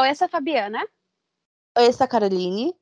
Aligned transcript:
Oi, 0.00 0.08
eu 0.08 0.14
sou 0.14 0.24
a 0.24 0.28
Fabiana. 0.30 0.78
Oi, 1.76 1.86
eu 1.86 1.92
sou 1.92 2.04
a 2.04 2.08
Caroline. 2.08 2.74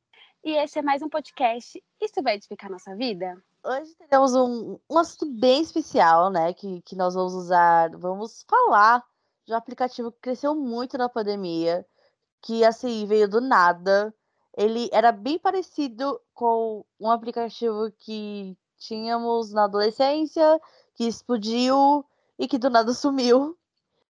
E 0.45 0.53
esse 0.53 0.79
é 0.79 0.83
mais 0.83 1.02
um 1.02 1.09
podcast 1.09 1.83
Isso 2.01 2.23
vai 2.23 2.37
edificar 2.37 2.71
nossa 2.71 2.94
vida? 2.94 3.43
Hoje 3.65 3.93
teremos 3.97 4.37
um, 4.37 4.79
um 4.88 4.98
assunto 4.98 5.26
bem 5.26 5.60
especial, 5.60 6.30
né? 6.30 6.54
Que, 6.54 6.80
que 6.82 6.94
nós 6.94 7.16
vamos 7.16 7.34
usar. 7.34 7.90
Vamos 7.96 8.44
falar 8.48 9.04
de 9.44 9.52
um 9.52 9.56
aplicativo 9.56 10.12
que 10.12 10.20
cresceu 10.20 10.54
muito 10.54 10.96
na 10.96 11.08
pandemia, 11.08 11.84
que 12.40 12.64
assim 12.64 13.04
veio 13.04 13.28
do 13.28 13.40
nada. 13.40 14.14
Ele 14.56 14.88
era 14.92 15.10
bem 15.10 15.40
parecido 15.40 16.21
com 16.32 16.85
um 17.00 17.11
aplicativo 17.11 17.91
que 17.98 18.57
tínhamos 18.79 19.53
na 19.53 19.64
adolescência, 19.64 20.61
que 20.95 21.09
explodiu 21.09 22.07
e 22.39 22.46
que 22.46 22.59
do 22.59 22.71
nada 22.71 22.95
sumiu. 22.95 23.59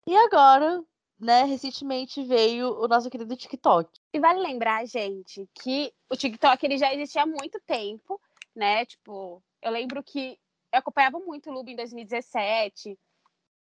E 0.05 0.15
agora 0.15 0.85
né, 1.21 1.43
recentemente 1.43 2.23
veio 2.23 2.81
o 2.81 2.87
nosso 2.87 3.07
querido 3.07 3.37
TikTok. 3.37 3.87
E 4.11 4.19
vale 4.19 4.39
lembrar, 4.39 4.85
gente, 4.87 5.47
que 5.53 5.93
o 6.09 6.17
TikTok 6.17 6.65
ele 6.65 6.79
já 6.79 6.91
existia 6.91 7.21
há 7.21 7.27
muito 7.27 7.59
tempo, 7.59 8.19
né? 8.55 8.85
Tipo, 8.87 9.41
eu 9.61 9.71
lembro 9.71 10.03
que 10.03 10.39
eu 10.73 10.79
acompanhava 10.79 11.19
muito 11.19 11.49
o 11.49 11.53
Luba 11.53 11.69
em 11.69 11.75
2017, 11.75 12.97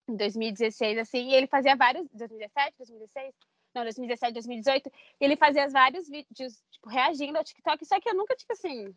em 0.09 0.17
2016, 0.17 0.99
assim, 0.99 1.29
e 1.29 1.35
ele 1.35 1.47
fazia 1.47 1.77
vários. 1.77 2.09
2017, 2.13 2.75
2016? 2.79 3.35
Não, 3.75 3.83
2017, 3.83 4.33
2018. 4.33 4.89
E 5.21 5.25
ele 5.25 5.37
fazia 5.37 5.69
vários 5.69 6.09
vídeos, 6.09 6.63
tipo, 6.71 6.89
reagindo 6.89 7.37
ao 7.37 7.45
TikTok, 7.45 7.85
só 7.85 8.01
que 8.01 8.09
eu 8.09 8.15
nunca, 8.15 8.35
tipo 8.35 8.55
assim, 8.55 8.95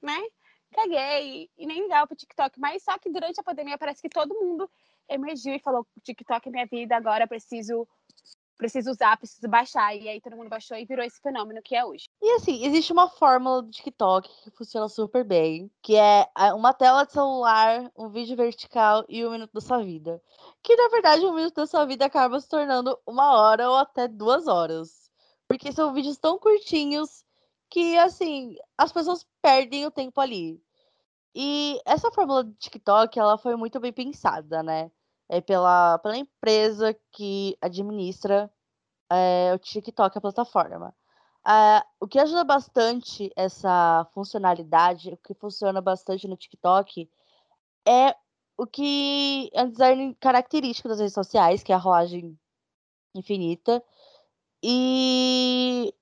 né? 0.00 0.18
Caguei 0.72 1.50
e 1.58 1.66
nem 1.66 1.82
ligava 1.82 2.06
pro 2.06 2.16
TikTok. 2.16 2.60
Mas 2.60 2.84
só 2.84 2.96
que 2.98 3.10
durante 3.10 3.40
a 3.40 3.42
pandemia 3.42 3.76
parece 3.76 4.00
que 4.00 4.08
todo 4.08 4.32
mundo 4.34 4.70
emergiu 5.10 5.54
e 5.54 5.60
falou: 5.60 5.86
TikTok 6.02 6.48
é 6.48 6.52
minha 6.52 6.66
vida, 6.66 6.96
agora 6.96 7.26
preciso 7.26 7.86
preciso 8.60 8.90
usar, 8.90 9.16
preciso 9.16 9.48
baixar. 9.48 9.96
E 9.96 10.06
aí 10.06 10.20
todo 10.20 10.36
mundo 10.36 10.50
baixou 10.50 10.76
e 10.76 10.84
virou 10.84 11.04
esse 11.04 11.18
fenômeno 11.20 11.62
que 11.62 11.74
é 11.74 11.82
hoje. 11.82 12.04
E 12.20 12.32
assim, 12.32 12.62
existe 12.64 12.92
uma 12.92 13.08
fórmula 13.08 13.62
do 13.62 13.70
TikTok 13.70 14.28
que 14.42 14.50
funciona 14.50 14.86
super 14.86 15.24
bem, 15.24 15.70
que 15.82 15.96
é 15.96 16.28
uma 16.54 16.74
tela 16.74 17.04
de 17.04 17.12
celular, 17.12 17.90
um 17.96 18.10
vídeo 18.10 18.36
vertical 18.36 19.02
e 19.08 19.24
um 19.24 19.30
minuto 19.30 19.52
da 19.54 19.62
sua 19.62 19.82
vida. 19.82 20.22
Que 20.62 20.76
na 20.76 20.88
verdade 20.88 21.24
um 21.24 21.34
minuto 21.34 21.54
da 21.54 21.66
sua 21.66 21.86
vida 21.86 22.04
acaba 22.04 22.38
se 22.38 22.48
tornando 22.48 22.98
uma 23.06 23.34
hora 23.34 23.68
ou 23.68 23.76
até 23.76 24.06
duas 24.06 24.46
horas. 24.46 25.10
Porque 25.48 25.72
são 25.72 25.94
vídeos 25.94 26.18
tão 26.18 26.38
curtinhos 26.38 27.24
que 27.70 27.96
assim, 27.96 28.56
as 28.76 28.92
pessoas 28.92 29.26
perdem 29.40 29.86
o 29.86 29.90
tempo 29.90 30.20
ali. 30.20 30.62
E 31.34 31.80
essa 31.86 32.10
fórmula 32.10 32.44
do 32.44 32.52
TikTok, 32.54 33.18
ela 33.18 33.38
foi 33.38 33.56
muito 33.56 33.80
bem 33.80 33.92
pensada, 33.92 34.62
né? 34.62 34.90
É 35.30 35.40
pela, 35.40 35.96
pela 36.00 36.16
empresa 36.16 36.92
que 37.12 37.56
administra 37.60 38.52
é, 39.08 39.54
o 39.54 39.58
TikTok, 39.58 40.18
a 40.18 40.20
plataforma. 40.20 40.92
É, 41.46 41.84
o 42.00 42.08
que 42.08 42.18
ajuda 42.18 42.42
bastante 42.42 43.32
essa 43.36 44.04
funcionalidade, 44.12 45.10
o 45.10 45.16
que 45.16 45.32
funciona 45.32 45.80
bastante 45.80 46.26
no 46.26 46.36
TikTok, 46.36 47.08
é 47.86 48.14
o 48.58 48.66
que 48.66 49.48
é 49.54 49.62
um 49.62 49.70
design 49.70 50.14
característico 50.16 50.88
das 50.88 50.98
redes 50.98 51.14
sociais, 51.14 51.62
que 51.62 51.72
é 51.72 51.76
a 51.76 51.78
rolagem 51.78 52.36
infinita. 53.14 53.82
E 54.60 55.94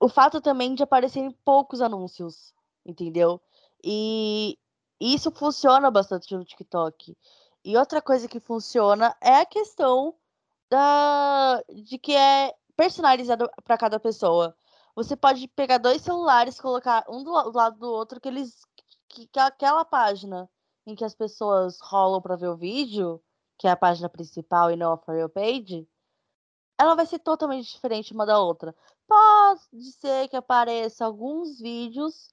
o 0.00 0.08
fato 0.08 0.40
também 0.40 0.74
de 0.74 0.82
aparecerem 0.82 1.30
poucos 1.44 1.80
anúncios, 1.80 2.52
entendeu? 2.84 3.40
E 3.82 4.58
isso 5.00 5.30
funciona 5.30 5.88
bastante 5.88 6.34
no 6.34 6.44
TikTok. 6.44 7.16
E 7.66 7.76
outra 7.76 8.00
coisa 8.00 8.28
que 8.28 8.38
funciona 8.38 9.16
é 9.20 9.40
a 9.40 9.44
questão 9.44 10.14
da 10.70 11.60
de 11.68 11.98
que 11.98 12.14
é 12.14 12.54
personalizado 12.76 13.50
para 13.64 13.76
cada 13.76 13.98
pessoa. 13.98 14.56
Você 14.94 15.16
pode 15.16 15.48
pegar 15.48 15.78
dois 15.78 16.00
celulares, 16.00 16.60
colocar 16.60 17.04
um 17.08 17.24
do 17.24 17.32
lado 17.50 17.76
do 17.76 17.90
outro, 17.90 18.20
que 18.20 18.28
eles 18.28 18.64
que, 19.08 19.26
que 19.26 19.40
aquela 19.40 19.84
página 19.84 20.48
em 20.86 20.94
que 20.94 21.04
as 21.04 21.12
pessoas 21.12 21.80
rolam 21.80 22.22
para 22.22 22.36
ver 22.36 22.50
o 22.50 22.56
vídeo, 22.56 23.20
que 23.58 23.66
é 23.66 23.70
a 23.72 23.76
página 23.76 24.08
principal 24.08 24.70
e 24.70 24.76
não 24.76 24.92
a 24.92 24.98
for 24.98 25.16
you 25.18 25.28
page, 25.28 25.88
ela 26.78 26.94
vai 26.94 27.04
ser 27.04 27.18
totalmente 27.18 27.72
diferente 27.72 28.12
uma 28.14 28.26
da 28.26 28.38
outra. 28.38 28.76
Pode 29.08 29.92
ser 29.92 30.28
que 30.28 30.36
apareça 30.36 31.04
alguns 31.04 31.58
vídeos, 31.58 32.28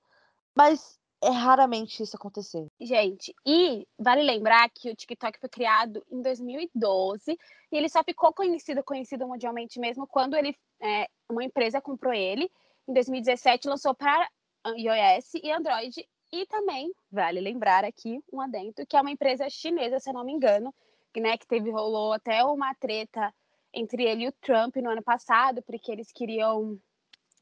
mas 0.56 1.00
é 1.23 1.29
raramente 1.29 2.03
isso 2.03 2.16
acontecer. 2.17 2.67
Gente, 2.79 3.34
e 3.45 3.88
vale 3.97 4.22
lembrar 4.22 4.69
que 4.69 4.89
o 4.89 4.95
TikTok 4.95 5.39
foi 5.39 5.50
criado 5.50 6.06
em 6.11 6.22
2012 6.22 7.31
e 7.72 7.78
ele 7.78 7.88
só 7.88 8.03
ficou 8.03 8.34
conhecido, 8.34 8.84
conhecido 8.84 9.25
mundialmente 9.25 9.79
mesmo 9.79 10.06
quando 10.06 10.35
ele, 10.35 10.56
é, 10.81 11.07
uma 11.29 11.44
empresa 11.44 11.81
comprou 11.81 12.13
ele. 12.13 12.51
Em 12.88 12.94
2017 12.94 13.69
lançou 13.69 13.95
para 13.95 14.29
iOS 14.67 15.35
e 15.41 15.50
Android 15.50 16.06
e 16.31 16.45
também 16.47 16.91
vale 17.09 17.40
lembrar 17.40 17.85
aqui 17.85 18.22
um 18.31 18.41
adendo 18.41 18.85
que 18.85 18.97
é 18.97 19.01
uma 19.01 19.11
empresa 19.11 19.50
chinesa, 19.50 20.00
se 20.00 20.09
eu 20.09 20.13
não 20.13 20.25
me 20.25 20.34
engano, 20.34 20.73
que, 21.13 21.22
né, 21.22 21.38
que 21.38 21.47
teve 21.47 21.69
rolou 21.69 22.11
até 22.11 22.44
uma 22.44 22.73
treta 22.75 23.34
entre 23.73 24.03
ele 24.03 24.25
e 24.25 24.28
o 24.28 24.31
Trump 24.34 24.75
no 24.75 24.90
ano 24.90 25.01
passado, 25.01 25.61
porque 25.63 25.91
eles 25.91 26.11
queriam 26.11 26.78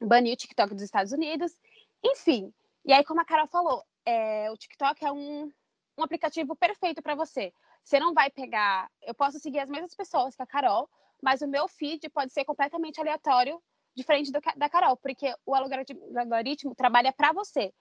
banir 0.00 0.34
o 0.34 0.36
TikTok 0.36 0.72
dos 0.72 0.84
Estados 0.84 1.12
Unidos. 1.12 1.52
Enfim, 2.04 2.52
e 2.84 2.92
aí, 2.92 3.04
como 3.04 3.20
a 3.20 3.24
Carol 3.24 3.46
falou, 3.46 3.84
é, 4.04 4.50
o 4.50 4.56
TikTok 4.56 5.04
é 5.04 5.12
um, 5.12 5.50
um 5.98 6.02
aplicativo 6.02 6.56
perfeito 6.56 7.02
para 7.02 7.14
você. 7.14 7.52
Você 7.84 7.98
não 7.98 8.12
vai 8.14 8.30
pegar. 8.30 8.90
Eu 9.02 9.14
posso 9.14 9.38
seguir 9.38 9.60
as 9.60 9.68
mesmas 9.68 9.94
pessoas 9.94 10.34
que 10.34 10.42
a 10.42 10.46
Carol, 10.46 10.88
mas 11.22 11.42
o 11.42 11.48
meu 11.48 11.68
feed 11.68 12.08
pode 12.10 12.32
ser 12.32 12.44
completamente 12.44 13.00
aleatório, 13.00 13.62
diferente 13.94 14.32
do, 14.32 14.40
da 14.56 14.68
Carol, 14.68 14.96
porque 14.96 15.34
o 15.46 15.54
algoritmo, 15.54 16.00
o 16.12 16.18
algoritmo 16.18 16.74
trabalha 16.74 17.12
para 17.12 17.32
você. 17.32 17.72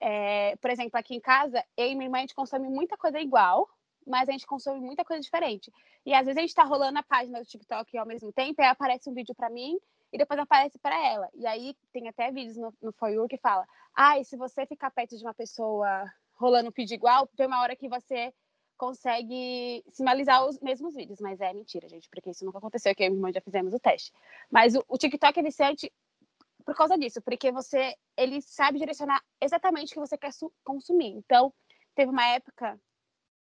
É, 0.00 0.56
por 0.56 0.70
exemplo, 0.70 0.98
aqui 0.98 1.14
em 1.14 1.20
casa, 1.20 1.64
eu 1.76 1.86
e 1.86 1.94
minha 1.94 2.06
irmã 2.06 2.18
a 2.18 2.20
gente 2.20 2.34
consome 2.34 2.68
muita 2.68 2.96
coisa 2.96 3.18
igual, 3.20 3.68
mas 4.06 4.28
a 4.28 4.32
gente 4.32 4.46
consome 4.46 4.80
muita 4.80 5.04
coisa 5.04 5.22
diferente. 5.22 5.72
E 6.04 6.12
às 6.12 6.26
vezes 6.26 6.36
a 6.36 6.40
gente 6.40 6.50
está 6.50 6.64
rolando 6.64 6.98
a 6.98 7.02
página 7.02 7.40
do 7.40 7.46
TikTok 7.46 7.96
ao 7.96 8.06
mesmo 8.06 8.32
tempo, 8.32 8.60
aí 8.60 8.68
aparece 8.68 9.08
um 9.08 9.14
vídeo 9.14 9.34
para 9.34 9.50
mim 9.50 9.78
e 10.14 10.18
depois 10.18 10.38
aparece 10.38 10.78
para 10.78 10.96
ela. 11.04 11.28
E 11.34 11.44
aí 11.44 11.76
tem 11.92 12.06
até 12.06 12.30
vídeos 12.30 12.56
no, 12.56 12.72
no 12.80 12.92
For 12.92 13.10
You 13.10 13.26
que 13.26 13.36
fala: 13.36 13.66
ah, 13.92 14.16
e 14.16 14.24
se 14.24 14.36
você 14.36 14.64
ficar 14.64 14.92
perto 14.92 15.18
de 15.18 15.24
uma 15.24 15.34
pessoa 15.34 16.08
rolando 16.34 16.70
vídeo 16.70 16.94
igual, 16.94 17.26
tem 17.36 17.48
uma 17.48 17.60
hora 17.60 17.74
que 17.74 17.88
você 17.88 18.32
consegue 18.76 19.84
sinalizar 19.90 20.46
os 20.46 20.60
mesmos 20.60 20.94
vídeos. 20.94 21.20
Mas 21.20 21.40
é 21.40 21.52
mentira, 21.52 21.88
gente, 21.88 22.08
porque 22.08 22.30
isso 22.30 22.44
nunca 22.44 22.58
aconteceu, 22.58 22.94
que 22.94 23.02
eu 23.02 23.08
e 23.08 23.10
minha 23.10 23.18
irmã 23.18 23.32
já 23.32 23.40
fizemos 23.40 23.74
o 23.74 23.80
teste. 23.80 24.12
Mas 24.48 24.76
o, 24.76 24.84
o 24.86 24.96
TikTok 24.96 25.36
é 25.36 25.42
viciante 25.42 25.92
por 26.64 26.76
causa 26.76 26.96
disso, 26.96 27.20
porque 27.20 27.50
você 27.50 27.96
ele 28.16 28.40
sabe 28.40 28.78
direcionar 28.78 29.20
exatamente 29.40 29.90
o 29.90 29.94
que 29.94 30.00
você 30.00 30.16
quer 30.16 30.30
consumir. 30.62 31.10
Então, 31.10 31.52
teve 31.92 32.10
uma 32.12 32.24
época 32.28 32.80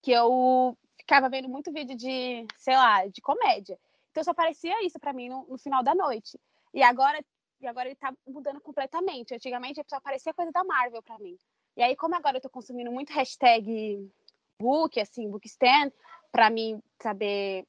que 0.02 0.12
eu 0.12 0.78
ficava 0.98 1.28
vendo 1.28 1.50
muito 1.50 1.74
vídeo 1.74 1.98
de, 1.98 2.48
sei 2.58 2.78
lá, 2.78 3.06
de 3.08 3.22
comédia. 3.22 3.78
Então 4.16 4.24
só 4.24 4.31
aparecia 4.31 4.81
isso 4.86 4.98
para 4.98 5.12
mim 5.12 5.28
no, 5.28 5.46
no, 5.46 5.58
final 5.58 5.84
da 5.84 5.94
noite. 5.94 6.40
E 6.74 6.81
agora, 6.81 7.22
e 7.59 7.68
agora 7.68 7.90
ele 7.90 7.98
tá 7.98 8.16
mudando 8.26 8.62
completamente. 8.62 9.36
Antigamente 9.36 9.84
só 9.90 9.98
aparecia 9.98 10.34
coisa 10.34 10.53
da 10.53 10.64
Marvel 10.64 11.03
para 11.03 11.20
mim. 11.20 11.38
E 11.76 11.84
aí, 11.84 11.98
como 11.98 12.16
agora 12.16 12.38
eu 12.38 12.42
tô 12.42 12.50
consumindo 12.50 12.90
muito 12.94 13.12
hashtag 13.12 14.09
book, 14.58 14.98
assim, 15.02 15.30
bookstand, 15.30 15.92
para 16.31 16.50
mim 16.50 16.81
saber, 17.02 17.68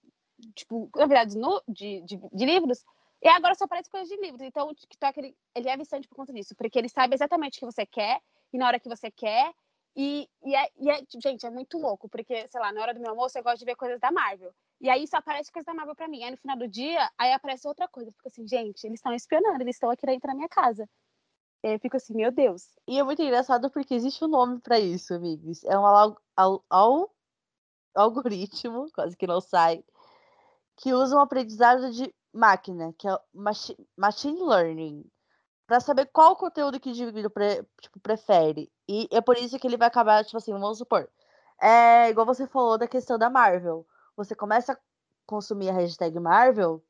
tipo, 0.54 0.88
novidades 0.94 1.34
no, 1.34 1.60
de, 1.66 2.00
de, 2.02 2.16
de, 2.32 2.46
livros, 2.46 2.84
e 3.20 3.26
agora 3.26 3.56
só 3.56 3.64
aparece 3.64 3.90
coisas 3.90 4.08
de 4.08 4.16
livros. 4.20 4.40
Então 4.40 4.68
o 4.68 4.74
TikTok, 4.74 5.18
ele, 5.18 5.36
ele 5.52 5.68
é 5.68 5.76
viciante 5.76 6.06
por 6.06 6.14
conta 6.14 6.32
disso, 6.32 6.54
porque 6.54 6.78
ele 6.78 6.88
sabe 6.88 7.16
exatamente 7.16 7.56
o 7.56 7.58
que 7.58 7.66
você 7.66 7.84
quer, 7.84 8.22
e 8.52 8.58
na 8.58 8.68
hora 8.68 8.78
que 8.78 8.88
você 8.88 9.10
quer, 9.10 9.52
e, 9.96 10.28
e, 10.44 10.54
é, 10.54 10.70
e 10.78 10.90
é, 10.90 11.02
gente, 11.20 11.44
é 11.44 11.50
muito 11.50 11.76
louco, 11.76 12.08
porque, 12.08 12.46
sei 12.46 12.60
lá, 12.60 12.70
na 12.70 12.82
hora 12.82 12.94
do 12.94 13.00
meu 13.00 13.10
almoço 13.10 13.36
eu 13.36 13.42
gosto 13.42 13.58
de 13.58 13.64
ver 13.64 13.74
coisas 13.74 13.98
da 13.98 14.12
Marvel. 14.12 14.54
E 14.80 14.90
aí 14.90 15.06
só 15.06 15.16
aparece 15.18 15.50
coisa 15.50 15.66
da 15.66 15.74
Marvel 15.74 15.94
pra 15.94 16.08
mim. 16.08 16.22
Aí 16.22 16.30
no 16.30 16.36
final 16.36 16.56
do 16.56 16.68
dia, 16.68 17.10
aí 17.18 17.32
aparece 17.32 17.66
outra 17.66 17.88
coisa. 17.88 18.10
Eu 18.10 18.12
fico 18.12 18.28
assim, 18.28 18.46
gente, 18.46 18.84
eles 18.84 18.98
estão 18.98 19.14
espionando, 19.14 19.62
eles 19.62 19.76
estão 19.76 19.90
aqui 19.90 20.04
dentro 20.06 20.28
da 20.28 20.34
minha 20.34 20.48
casa. 20.48 20.88
E 21.62 21.68
aí 21.68 21.74
eu 21.74 21.80
fico 21.80 21.96
assim, 21.96 22.14
meu 22.14 22.30
Deus. 22.30 22.76
E 22.86 22.98
é 22.98 23.02
muito 23.02 23.22
engraçado 23.22 23.70
porque 23.70 23.94
existe 23.94 24.24
um 24.24 24.28
nome 24.28 24.60
para 24.60 24.78
isso, 24.78 25.14
amigos. 25.14 25.64
É 25.64 25.78
um 25.78 25.86
al 25.86 26.16
al 26.36 26.64
al 26.70 27.10
algoritmo, 27.94 28.86
quase 28.94 29.16
que 29.16 29.26
não 29.26 29.40
sai, 29.40 29.82
que 30.76 30.92
usa 30.92 31.16
um 31.16 31.20
aprendizado 31.20 31.90
de 31.90 32.14
máquina, 32.32 32.92
que 32.98 33.08
é 33.08 33.18
machi 33.32 33.76
machine 33.96 34.40
learning, 34.42 35.04
para 35.66 35.80
saber 35.80 36.06
qual 36.12 36.36
conteúdo 36.36 36.78
que 36.78 36.90
o 36.90 36.92
indivíduo 36.92 37.30
pre 37.30 37.64
tipo, 37.80 37.98
prefere. 38.00 38.70
E 38.88 39.08
é 39.10 39.20
por 39.20 39.36
isso 39.38 39.58
que 39.58 39.66
ele 39.66 39.76
vai 39.78 39.88
acabar, 39.88 40.24
tipo 40.24 40.36
assim, 40.36 40.52
vamos 40.52 40.78
supor. 40.78 41.08
É 41.60 42.10
igual 42.10 42.26
você 42.26 42.46
falou 42.46 42.76
da 42.78 42.86
questão 42.86 43.18
da 43.18 43.30
Marvel 43.30 43.86
você 44.16 44.34
começa 44.34 44.72
a 44.72 44.78
consumir 45.26 45.70
a 45.70 45.74
hashtag 45.74 46.18
Marvel, 46.18 46.82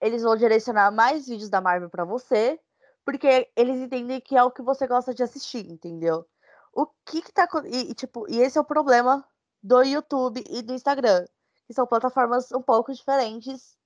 eles 0.00 0.22
vão 0.22 0.36
direcionar 0.36 0.90
mais 0.90 1.26
vídeos 1.26 1.50
da 1.50 1.60
Marvel 1.60 1.90
para 1.90 2.04
você, 2.04 2.58
porque 3.04 3.50
eles 3.56 3.80
entendem 3.80 4.20
que 4.20 4.36
é 4.36 4.42
o 4.42 4.50
que 4.50 4.62
você 4.62 4.86
gosta 4.86 5.12
de 5.12 5.22
assistir, 5.22 5.66
entendeu? 5.70 6.26
O 6.72 6.86
que 7.04 7.20
que 7.20 7.32
tá 7.32 7.48
e, 7.64 7.94
tipo, 7.94 8.26
e 8.30 8.38
esse 8.40 8.56
é 8.56 8.60
o 8.60 8.64
problema 8.64 9.26
do 9.62 9.82
YouTube 9.82 10.42
e 10.48 10.62
do 10.62 10.72
Instagram, 10.72 11.26
que 11.66 11.74
são 11.74 11.86
plataformas 11.86 12.50
um 12.52 12.62
pouco 12.62 12.92
diferentes 12.92 13.76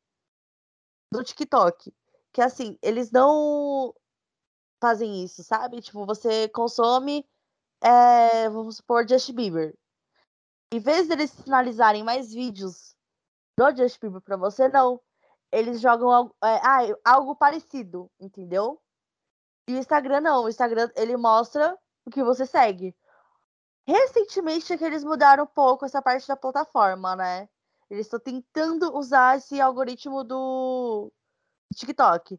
do 1.10 1.24
TikTok. 1.24 1.92
Que 2.32 2.42
assim, 2.42 2.78
eles 2.82 3.10
não 3.10 3.94
fazem 4.80 5.24
isso, 5.24 5.42
sabe? 5.42 5.80
Tipo, 5.80 6.04
você 6.04 6.48
consome, 6.48 7.26
é, 7.80 8.48
vamos 8.50 8.76
supor, 8.76 9.08
Justin 9.08 9.34
Bieber. 9.34 9.74
Em 10.74 10.80
vez 10.80 11.06
deles 11.06 11.30
sinalizarem 11.30 12.02
mais 12.02 12.34
vídeos 12.34 12.96
do 13.56 13.76
Justin 13.76 14.00
Bieber 14.00 14.20
pra 14.20 14.36
você, 14.36 14.68
não. 14.68 15.00
Eles 15.52 15.80
jogam 15.80 16.10
algo, 16.10 16.36
é, 16.42 16.56
ah, 16.64 16.98
algo 17.04 17.36
parecido, 17.36 18.10
entendeu? 18.18 18.82
E 19.68 19.74
o 19.76 19.78
Instagram 19.78 20.22
não. 20.22 20.42
O 20.42 20.48
Instagram, 20.48 20.90
ele 20.96 21.16
mostra 21.16 21.78
o 22.04 22.10
que 22.10 22.24
você 22.24 22.44
segue. 22.44 22.92
Recentemente 23.86 24.72
é 24.72 24.76
que 24.76 24.84
eles 24.84 25.04
mudaram 25.04 25.44
um 25.44 25.46
pouco 25.46 25.84
essa 25.84 26.02
parte 26.02 26.26
da 26.26 26.36
plataforma, 26.36 27.14
né? 27.14 27.48
Eles 27.88 28.06
estão 28.06 28.18
tentando 28.18 28.98
usar 28.98 29.36
esse 29.36 29.60
algoritmo 29.60 30.24
do 30.24 31.12
TikTok. 31.72 32.36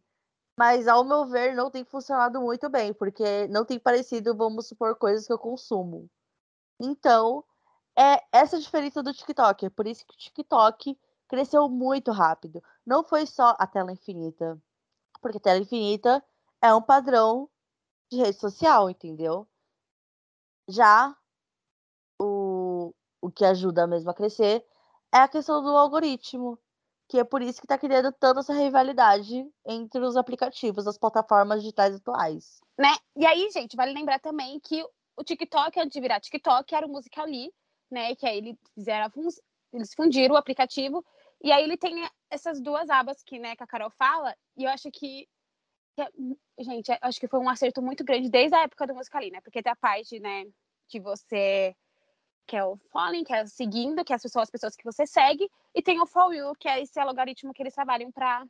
Mas, 0.59 0.89
ao 0.89 1.05
meu 1.05 1.25
ver, 1.25 1.55
não 1.55 1.71
tem 1.71 1.85
funcionado 1.85 2.41
muito 2.41 2.67
bem, 2.67 2.93
porque 2.93 3.47
não 3.47 3.63
tem 3.63 3.79
parecido, 3.79 4.35
vamos 4.35 4.67
supor, 4.67 4.97
coisas 4.97 5.25
que 5.25 5.31
eu 5.31 5.39
consumo. 5.39 6.09
Então, 6.77 7.41
é 7.97 8.23
essa 8.31 8.57
a 8.57 8.59
diferença 8.59 9.01
do 9.01 9.13
TikTok. 9.13 9.65
É 9.65 9.69
por 9.69 9.87
isso 9.87 10.05
que 10.05 10.13
o 10.13 10.17
TikTok 10.17 10.97
cresceu 11.27 11.67
muito 11.69 12.11
rápido. 12.11 12.63
Não 12.85 13.03
foi 13.03 13.25
só 13.25 13.55
a 13.57 13.65
tela 13.65 13.91
infinita. 13.91 14.61
Porque 15.21 15.37
a 15.37 15.41
tela 15.41 15.59
infinita 15.59 16.23
é 16.61 16.73
um 16.73 16.81
padrão 16.81 17.49
de 18.11 18.17
rede 18.17 18.37
social, 18.37 18.89
entendeu? 18.89 19.47
Já 20.67 21.15
o, 22.19 22.93
o 23.21 23.31
que 23.31 23.45
ajuda 23.45 23.87
mesmo 23.87 24.09
a 24.09 24.13
crescer 24.13 24.65
é 25.13 25.19
a 25.19 25.27
questão 25.27 25.63
do 25.63 25.69
algoritmo, 25.69 26.59
que 27.07 27.19
é 27.19 27.23
por 27.23 27.41
isso 27.41 27.59
que 27.59 27.65
está 27.65 27.77
criando 27.77 28.11
tanta 28.11 28.39
essa 28.39 28.53
rivalidade 28.53 29.47
entre 29.65 30.01
os 30.01 30.17
aplicativos, 30.17 30.87
as 30.87 30.97
plataformas 30.97 31.61
digitais 31.61 31.95
atuais. 31.95 32.59
Né? 32.77 32.93
E 33.15 33.25
aí, 33.25 33.49
gente, 33.51 33.75
vale 33.75 33.93
lembrar 33.93 34.19
também 34.19 34.59
que 34.59 34.83
o 35.17 35.23
TikTok, 35.23 35.79
antes 35.79 35.93
de 35.93 36.01
virar 36.01 36.19
TikTok, 36.19 36.75
era 36.75 36.85
o 36.85 36.89
Musical.ly, 36.89 37.51
né? 37.89 38.15
Que 38.15 38.27
aí 38.27 38.37
eles 38.37 38.57
fizeram, 38.73 39.11
eles 39.73 39.93
fundiram 39.93 40.35
o 40.35 40.37
aplicativo 40.37 41.03
e 41.41 41.51
aí 41.51 41.63
ele 41.63 41.77
tem 41.77 42.07
essas 42.29 42.61
duas 42.61 42.89
abas 42.89 43.21
que, 43.23 43.37
né, 43.37 43.55
que 43.55 43.63
a 43.63 43.67
Carol 43.67 43.91
fala, 43.91 44.35
e 44.57 44.63
eu 44.63 44.69
acho 44.69 44.89
que 44.91 45.27
é, 45.97 46.09
gente, 46.63 46.91
acho 47.01 47.19
que 47.19 47.27
foi 47.27 47.39
um 47.39 47.49
acerto 47.49 47.81
muito 47.81 48.03
grande 48.03 48.29
desde 48.29 48.55
a 48.55 48.63
época 48.63 48.85
do 48.85 48.95
Musical.ly, 48.95 49.31
né? 49.31 49.41
Porque 49.41 49.63
tem 49.63 49.71
a 49.71 49.75
parte, 49.75 50.19
né, 50.19 50.45
que 50.87 50.99
você 50.99 51.75
que 52.47 52.55
é 52.55 52.63
o 52.63 52.77
following, 52.91 53.23
que 53.23 53.33
é 53.33 53.41
o 53.41 53.47
seguindo, 53.47 54.05
que 54.05 54.13
é 54.13 54.15
as 54.15 54.21
pessoas, 54.21 54.43
as 54.43 54.51
pessoas 54.51 54.75
que 54.75 54.83
você 54.83 55.07
segue, 55.07 55.49
e 55.73 55.81
tem 55.81 55.99
o 55.99 56.05
for 56.05 56.31
you, 56.31 56.53
que 56.55 56.67
é 56.67 56.79
esse 56.79 56.99
algoritmo 56.99 57.53
que 57.53 57.63
eles 57.63 57.73
trabalham 57.73 58.11
para 58.11 58.45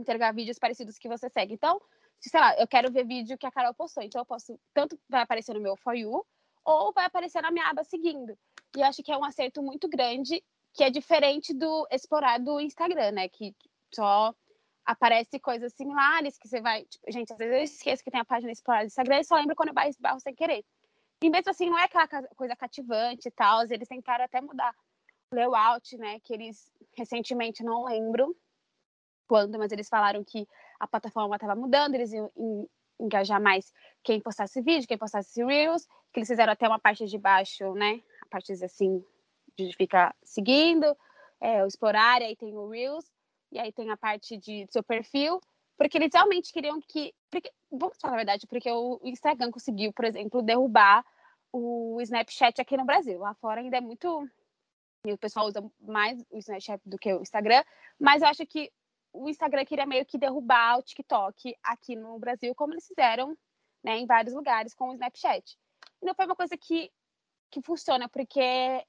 entregar 0.00 0.32
vídeos 0.32 0.58
parecidos 0.58 0.96
que 0.96 1.08
você 1.08 1.28
segue. 1.28 1.52
Então, 1.52 1.78
se, 2.18 2.30
sei 2.30 2.40
lá, 2.40 2.58
eu 2.58 2.66
quero 2.66 2.90
ver 2.90 3.04
vídeo 3.04 3.36
que 3.36 3.46
a 3.46 3.50
Carol 3.50 3.74
postou, 3.74 4.02
então 4.02 4.20
eu 4.20 4.24
posso, 4.24 4.58
tanto 4.72 4.98
vai 5.08 5.22
aparecer 5.22 5.54
no 5.54 5.60
meu 5.60 5.76
for 5.76 5.94
you, 5.94 6.24
ou 6.64 6.92
vai 6.92 7.04
aparecer 7.04 7.42
na 7.42 7.50
minha 7.50 7.68
aba 7.68 7.84
seguindo. 7.84 8.34
E 8.76 8.80
eu 8.80 8.86
acho 8.86 9.02
que 9.02 9.12
é 9.12 9.16
um 9.16 9.24
acerto 9.24 9.62
muito 9.62 9.88
grande, 9.88 10.42
que 10.74 10.84
é 10.84 10.90
diferente 10.90 11.54
do 11.54 11.86
explorar 11.90 12.38
do 12.38 12.60
Instagram, 12.60 13.12
né? 13.12 13.28
Que 13.28 13.54
só 13.94 14.34
aparece 14.84 15.38
coisas 15.38 15.72
similares 15.74 16.38
que 16.38 16.48
você 16.48 16.60
vai. 16.60 16.84
Tipo, 16.84 17.10
gente, 17.10 17.32
às 17.32 17.38
vezes 17.38 17.54
eu 17.54 17.62
esqueço 17.62 18.04
que 18.04 18.10
tem 18.10 18.20
a 18.20 18.24
página 18.24 18.52
explorar 18.52 18.82
do 18.82 18.86
Instagram 18.86 19.20
e 19.20 19.24
só 19.24 19.36
lembro 19.36 19.56
quando 19.56 19.68
eu 19.68 19.88
esbarro 19.88 20.20
sem 20.20 20.34
querer. 20.34 20.64
E 21.22 21.28
mesmo 21.28 21.50
assim, 21.50 21.68
não 21.68 21.78
é 21.78 21.84
aquela 21.84 22.06
coisa 22.36 22.54
cativante 22.54 23.28
e 23.28 23.30
tal. 23.30 23.64
Eles 23.64 23.88
tentaram 23.88 24.24
até 24.24 24.40
mudar 24.40 24.74
o 25.32 25.34
layout, 25.34 25.96
né? 25.98 26.20
Que 26.20 26.34
eles 26.34 26.70
recentemente, 26.96 27.62
não 27.62 27.84
lembro 27.84 28.36
quando, 29.26 29.58
mas 29.58 29.72
eles 29.72 29.88
falaram 29.88 30.24
que 30.24 30.48
a 30.80 30.86
plataforma 30.86 31.36
estava 31.36 31.54
mudando, 31.54 31.94
eles 31.94 32.12
iam 32.12 32.30
engajar 32.98 33.40
mais 33.40 33.72
quem 34.02 34.20
postasse 34.20 34.60
vídeo, 34.62 34.88
quem 34.88 34.98
postasse 34.98 35.44
Reels, 35.44 35.86
que 36.12 36.20
eles 36.20 36.28
fizeram 36.28 36.52
até 36.52 36.66
uma 36.66 36.78
parte 36.78 37.06
de 37.06 37.18
baixo, 37.18 37.72
né? 37.74 38.00
A 38.28 38.32
parte 38.32 38.52
assim, 38.52 39.04
de 39.56 39.72
ficar 39.76 40.14
seguindo, 40.22 40.96
é, 41.40 41.62
o 41.64 41.66
explorar, 41.66 42.22
aí 42.22 42.36
tem 42.36 42.54
o 42.54 42.68
Reels 42.68 43.04
e 43.50 43.58
aí 43.58 43.72
tem 43.72 43.90
a 43.90 43.96
parte 43.96 44.36
de 44.36 44.66
seu 44.70 44.82
perfil, 44.82 45.40
porque 45.76 45.96
eles 45.96 46.10
realmente 46.12 46.52
queriam 46.52 46.80
que. 46.80 47.14
Porque, 47.30 47.50
vamos 47.70 47.96
falar 48.00 48.14
a 48.14 48.16
verdade, 48.18 48.46
porque 48.46 48.70
o 48.70 49.00
Instagram 49.04 49.50
conseguiu, 49.50 49.92
por 49.92 50.04
exemplo, 50.04 50.42
derrubar 50.42 51.04
o 51.52 51.98
Snapchat 52.02 52.60
aqui 52.60 52.76
no 52.76 52.84
Brasil. 52.84 53.18
Lá 53.18 53.34
fora 53.34 53.60
ainda 53.60 53.76
é 53.78 53.80
muito. 53.80 54.28
O 55.06 55.18
pessoal 55.18 55.46
usa 55.46 55.64
mais 55.80 56.20
o 56.30 56.36
Snapchat 56.38 56.82
do 56.84 56.98
que 56.98 57.12
o 57.14 57.22
Instagram, 57.22 57.62
mas 57.98 58.20
eu 58.20 58.28
acho 58.28 58.44
que 58.46 58.70
o 59.12 59.28
Instagram 59.28 59.64
queria 59.64 59.86
meio 59.86 60.04
que 60.04 60.18
derrubar 60.18 60.78
o 60.78 60.82
TikTok 60.82 61.54
aqui 61.62 61.96
no 61.96 62.18
Brasil, 62.18 62.54
como 62.54 62.74
eles 62.74 62.86
fizeram 62.86 63.36
né, 63.82 63.96
em 63.96 64.06
vários 64.06 64.34
lugares 64.34 64.74
com 64.74 64.90
o 64.90 64.92
Snapchat. 64.92 65.56
E 66.02 66.06
não 66.06 66.14
foi 66.14 66.26
uma 66.26 66.36
coisa 66.36 66.56
que, 66.56 66.90
que 67.50 67.62
funciona, 67.62 68.08
porque 68.08 68.84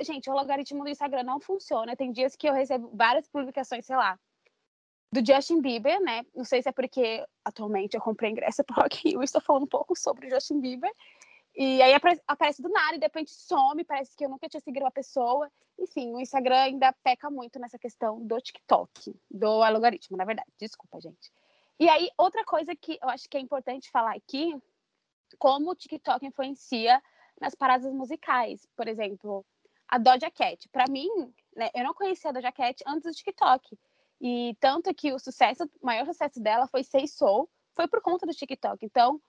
Gente, 0.00 0.30
o 0.30 0.32
logaritmo 0.32 0.84
do 0.84 0.90
Instagram 0.90 1.24
não 1.24 1.40
funciona. 1.40 1.96
Tem 1.96 2.12
dias 2.12 2.36
que 2.36 2.48
eu 2.48 2.52
recebo 2.52 2.90
várias 2.94 3.26
publicações, 3.28 3.84
sei 3.84 3.96
lá, 3.96 4.18
do 5.12 5.24
Justin 5.24 5.60
Bieber, 5.60 6.00
né? 6.00 6.24
Não 6.34 6.44
sei 6.44 6.62
se 6.62 6.68
é 6.68 6.72
porque 6.72 7.24
atualmente 7.44 7.94
eu 7.94 8.00
comprei 8.00 8.30
ingresso 8.30 8.64
para 8.64 8.82
Rock 8.82 9.08
Rio 9.08 9.22
estou 9.22 9.40
falando 9.40 9.64
um 9.64 9.68
pouco 9.68 9.98
sobre 9.98 10.26
o 10.26 10.30
Justin 10.30 10.60
Bieber. 10.60 10.90
E 11.54 11.82
aí 11.82 11.92
aparece 12.26 12.62
do 12.62 12.68
nada 12.70 12.94
e 12.94 12.98
de 12.98 13.04
repente 13.04 13.34
some, 13.34 13.84
parece 13.84 14.16
que 14.16 14.24
eu 14.24 14.30
nunca 14.30 14.48
tinha 14.48 14.60
seguido 14.60 14.84
uma 14.84 14.90
pessoa. 14.90 15.50
Enfim, 15.78 16.14
o 16.14 16.20
Instagram 16.20 16.56
ainda 16.56 16.94
peca 17.02 17.28
muito 17.28 17.58
nessa 17.58 17.78
questão 17.78 18.24
do 18.24 18.40
TikTok, 18.40 19.14
do 19.30 19.62
algoritmo, 19.62 20.16
na 20.16 20.24
verdade. 20.24 20.48
Desculpa, 20.58 20.98
gente. 21.00 21.30
E 21.78 21.88
aí, 21.88 22.08
outra 22.16 22.44
coisa 22.44 22.74
que 22.74 22.98
eu 23.02 23.08
acho 23.08 23.28
que 23.28 23.36
é 23.36 23.40
importante 23.40 23.90
falar 23.90 24.14
aqui, 24.14 24.54
como 25.38 25.70
o 25.70 25.74
TikTok 25.74 26.24
influencia 26.24 27.02
nas 27.42 27.54
paradas 27.56 27.92
musicais. 27.92 28.66
Por 28.76 28.86
exemplo, 28.86 29.44
a 29.88 29.98
Doja 29.98 30.30
Cat. 30.30 30.68
Para 30.70 30.84
mim, 30.88 31.08
né, 31.56 31.68
eu 31.74 31.84
não 31.84 31.92
conhecia 31.92 32.30
a 32.30 32.32
Doja 32.32 32.52
Cat 32.52 32.82
antes 32.86 33.02
do 33.02 33.12
TikTok. 33.12 33.76
E 34.20 34.56
tanto 34.60 34.94
que 34.94 35.12
o 35.12 35.18
sucesso, 35.18 35.64
o 35.64 35.86
maior 35.86 36.06
sucesso 36.06 36.40
dela 36.40 36.68
foi 36.68 36.84
Say 36.84 37.08
Soul, 37.08 37.50
foi 37.74 37.88
por 37.88 38.00
conta 38.00 38.24
do 38.24 38.32
TikTok. 38.32 38.86
Então, 38.86 39.20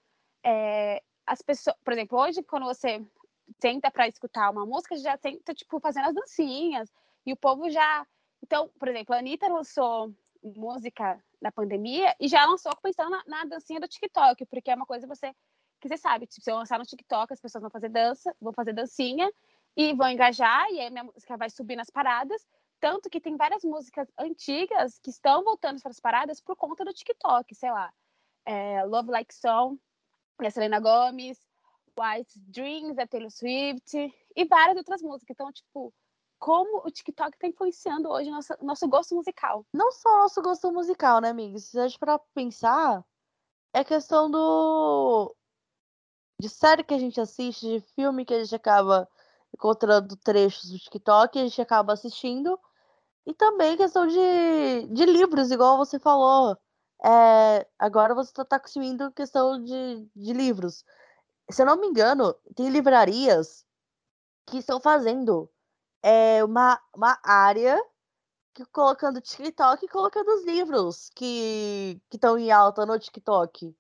é, 0.45 1.01
as 1.25 1.42
pessoas, 1.42 1.75
por 1.83 1.94
exemplo, 1.94 2.19
hoje 2.19 2.44
quando 2.44 2.65
você 2.65 3.04
tenta 3.60 3.89
para 3.89 4.07
escutar 4.07 4.51
uma 4.51 4.66
música, 4.66 4.95
já 4.95 5.18
tenta 5.18 5.54
tipo 5.54 5.80
fazendo 5.80 6.09
as 6.09 6.16
dancinhas 6.16 6.94
e 7.25 7.33
o 7.33 7.38
povo 7.38 7.69
já, 7.69 8.06
então, 8.44 8.69
por 8.77 8.88
exemplo, 8.88 9.16
a 9.16 9.18
Anitta 9.18 9.48
lançou 9.48 10.13
música 10.44 11.24
na 11.42 11.51
pandemia 11.51 12.16
e 12.19 12.27
já 12.27 12.45
lançou 12.45 12.71
pensando 12.81 13.09
na, 13.09 13.24
na 13.25 13.45
dancinha 13.45 13.80
do 13.80 13.87
TikTok, 13.87 14.45
porque 14.45 14.69
é 14.69 14.76
uma 14.76 14.85
coisa 14.85 15.07
você 15.07 15.33
que 15.83 15.90
você 15.90 15.97
sabe, 15.97 16.25
tipo, 16.25 16.42
se 16.42 16.49
eu 16.49 16.56
lançar 16.56 16.80
no 16.80 16.85
TikTok, 16.85 17.33
as 17.33 17.42
pessoas 17.42 17.61
vão 17.61 17.69
fazer 17.69 17.90
dança, 17.90 18.33
vão 18.40 18.54
fazer 18.54 18.71
dancinha 18.71 19.30
e 19.75 19.94
vão 19.94 20.09
engajar, 20.09 20.71
e 20.71 20.80
aí 20.80 20.90
minha 20.90 21.04
música 21.04 21.35
vai 21.35 21.49
subir 21.49 21.75
nas 21.75 21.90
paradas. 21.90 22.47
Tanto 22.80 23.09
que 23.09 23.19
tem 23.19 23.35
várias 23.35 23.63
músicas 23.63 24.07
antigas 24.18 24.97
que 24.99 25.09
estão 25.09 25.44
voltando 25.44 25.81
para 25.81 25.92
as 25.92 25.99
paradas 25.99 26.40
por 26.40 26.56
conta 26.56 26.85
do 26.85 26.94
TikTok, 26.94 27.54
sei 27.54 27.69
lá. 27.69 27.94
É, 28.45 28.83
Love 28.85 29.11
Like 29.11 29.33
Song, 29.33 29.78
da 30.40 30.49
Selena 30.49 30.80
Gomez, 30.80 31.37
White 31.99 32.40
Dreams, 32.40 32.95
da 32.95 33.06
Taylor 33.06 33.30
Swift, 33.30 33.94
e 34.35 34.45
várias 34.45 34.78
outras 34.78 35.02
músicas. 35.02 35.35
Então, 35.35 35.52
tipo, 35.52 35.94
como 36.40 36.85
o 36.85 36.92
TikTok 36.92 37.35
está 37.35 37.47
influenciando 37.47 38.09
hoje 38.09 38.30
o 38.30 38.33
nosso, 38.33 38.54
nosso 38.61 38.87
gosto 38.87 39.16
musical. 39.16 39.66
Não 39.73 39.92
só 39.92 40.09
o 40.09 40.19
nosso 40.19 40.42
gosto 40.42 40.71
musical, 40.71 41.19
né, 41.19 41.30
amigos? 41.30 41.66
Se 41.66 41.80
a 41.80 41.87
gente 41.87 41.99
para 41.99 42.19
pensar, 42.33 43.04
é 43.73 43.83
questão 43.83 44.30
do. 44.30 45.35
De 46.44 46.50
série 46.50 46.83
que 46.83 46.94
a 46.94 47.00
gente 47.00 47.21
assiste, 47.21 47.66
de 47.66 47.80
filme 47.95 48.26
que 48.26 48.33
a 48.33 48.44
gente 48.44 48.54
acaba 48.54 49.07
encontrando 49.54 50.14
trechos 50.18 50.69
do 50.69 50.78
TikTok, 50.78 51.40
a 51.40 51.44
gente 51.44 51.62
acaba 51.62 51.94
assistindo. 51.94 52.59
E 53.26 53.33
também 53.33 53.78
questão 53.78 54.06
de, 54.06 54.88
de 54.92 55.06
livros, 55.06 55.52
igual 55.52 55.78
você 55.78 55.97
falou. 55.97 56.57
É, 57.02 57.66
agora 57.80 58.14
você 58.14 58.30
está 58.42 58.59
consumindo 58.59 59.09
questão 59.14 59.64
de, 59.64 60.06
de 60.14 60.33
livros. 60.33 60.83
Se 61.50 61.62
eu 61.62 61.66
não 61.66 61.78
me 61.80 61.88
engano, 61.88 62.35
tem 62.56 62.68
livrarias 62.69 63.66
que 64.45 64.57
estão 64.57 64.81
fazendo 64.81 65.50
é, 66.02 66.44
uma, 66.44 66.78
uma 66.94 67.18
área 67.23 67.81
que, 68.54 68.66
colocando 68.66 69.21
TikTok 69.21 69.85
e 69.85 69.88
colocando 69.88 70.28
os 70.28 70.44
livros 70.44 71.09
que 71.16 72.02
estão 72.12 72.38
em 72.38 72.52
alta 72.52 72.85
no 72.85 73.00
TikTok. 73.00 73.73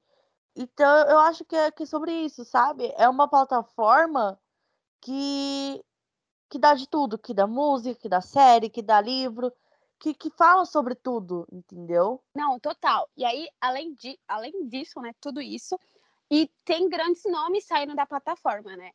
Então, 0.55 1.07
eu 1.09 1.19
acho 1.19 1.43
que 1.45 1.55
é, 1.55 1.71
que 1.71 1.83
é 1.83 1.85
sobre 1.85 2.11
isso, 2.11 2.45
sabe? 2.45 2.93
É 2.95 3.09
uma 3.09 3.27
plataforma 3.27 4.39
que, 5.01 5.83
que 6.49 6.59
dá 6.59 6.75
de 6.75 6.87
tudo, 6.87 7.17
que 7.17 7.33
dá 7.33 7.47
música, 7.47 7.99
que 7.99 8.09
dá 8.09 8.21
série, 8.21 8.69
que 8.69 8.81
dá 8.81 9.01
livro, 9.01 9.51
que, 9.99 10.13
que 10.13 10.29
fala 10.31 10.65
sobre 10.65 10.95
tudo, 10.95 11.47
entendeu? 11.51 12.21
Não, 12.35 12.59
total. 12.59 13.09
E 13.17 13.25
aí, 13.25 13.47
além, 13.59 13.93
de, 13.95 14.19
além 14.27 14.67
disso, 14.67 14.99
né, 15.01 15.11
tudo 15.19 15.41
isso, 15.41 15.79
e 16.29 16.49
tem 16.65 16.89
grandes 16.89 17.23
nomes 17.25 17.65
saindo 17.65 17.95
da 17.95 18.05
plataforma, 18.05 18.75
né? 18.75 18.91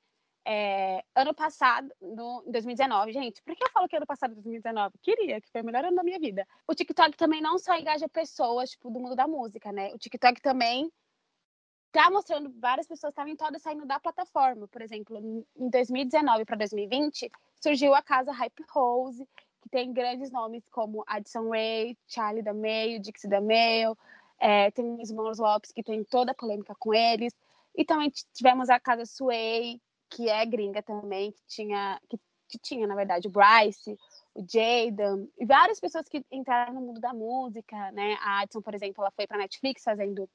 É, 0.47 1.05
ano 1.15 1.35
passado, 1.35 1.93
no, 2.01 2.43
em 2.47 2.51
2019, 2.51 3.13
gente, 3.13 3.43
por 3.43 3.55
que 3.55 3.63
eu 3.63 3.71
falo 3.71 3.87
que 3.89 3.97
ano 3.97 4.07
passado, 4.07 4.35
2019? 4.35 4.95
Queria, 5.03 5.41
que 5.41 5.51
foi 5.51 5.61
o 5.61 5.65
melhor 5.65 5.85
ano 5.85 5.97
da 5.97 6.03
minha 6.03 6.19
vida. 6.19 6.47
O 6.67 6.75
TikTok 6.75 7.17
também 7.17 7.41
não 7.43 7.59
só 7.59 7.75
engaja 7.75 8.09
pessoas, 8.09 8.71
tipo, 8.71 8.91
do 8.91 8.99
mundo 8.99 9.15
da 9.15 9.27
música, 9.27 9.71
né? 9.73 9.93
O 9.93 9.99
TikTok 9.99 10.41
também 10.41 10.91
tá 11.93 12.11
mostrando 12.11 12.53
várias 12.59 12.87
pessoas 12.87 13.15
talentodas 13.15 13.63
saindo 13.63 13.87
da 13.87 13.99
plataforma. 13.99 14.69
Por 14.69 14.83
exemplo, 14.83 15.17
em 15.57 15.71
2019 15.71 16.45
para 16.45 16.57
2020, 16.57 17.31
surgiu 17.61 17.95
a 17.95 18.03
casa 18.03 18.33
Hype 18.33 18.65
Rose, 18.71 19.27
que 19.63 19.69
tem 19.69 19.93
grandes 19.93 20.31
nomes 20.31 20.69
como 20.69 21.05
Addison 21.07 21.49
Ray, 21.51 21.97
Charlie 22.07 22.43
D'Amelio, 22.43 23.01
Dixie 23.01 23.29
D'Amelio, 23.29 23.97
é, 24.39 24.71
tem 24.71 25.01
os 25.01 25.11
irmãos 25.11 25.39
Lopes, 25.39 25.73
que 25.73 25.83
tem 25.83 26.05
toda 26.05 26.33
a 26.33 26.35
polêmica 26.35 26.75
com 26.79 26.95
eles. 26.95 27.35
E 27.75 27.85
também 27.85 28.11
tivemos 28.33 28.69
a 28.69 28.79
casa 28.79 29.05
Sway, 29.05 29.81
que 30.11 30.29
é 30.29 30.45
gringa 30.45 30.83
também, 30.83 31.33
que 31.33 31.43
tinha, 31.47 32.01
que, 32.09 32.19
que 32.49 32.59
tinha 32.59 32.87
na 32.87 32.95
verdade, 32.95 33.29
o 33.29 33.31
Bryce, 33.31 33.99
o 34.35 34.41
Jaden, 34.41 35.31
e 35.39 35.45
várias 35.45 35.81
pessoas 35.81 36.09
que 36.09 36.25
entraram 36.31 36.75
no 36.75 36.81
mundo 36.81 37.01
da 37.01 37.13
música, 37.13 37.91
né? 37.93 38.17
A 38.21 38.41
Addison, 38.41 38.63
por 38.63 38.75
exemplo, 38.75 39.03
ela 39.03 39.11
foi 39.11 39.27
para 39.27 39.39
Netflix 39.39 39.83
fazendo 39.83 40.29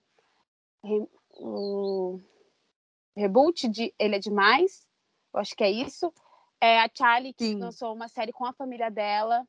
o 1.37 2.19
reboot 3.15 3.67
de 3.67 3.93
Ele 3.97 4.15
é 4.15 4.19
Demais, 4.19 4.87
eu 5.33 5.39
acho 5.39 5.55
que 5.55 5.63
é 5.63 5.71
isso. 5.71 6.13
É 6.61 6.79
a 6.79 6.89
Charlie, 6.93 7.33
que 7.33 7.45
Sim. 7.45 7.59
lançou 7.59 7.93
uma 7.93 8.07
série 8.07 8.31
com 8.31 8.45
a 8.45 8.53
família 8.53 8.89
dela. 8.89 9.45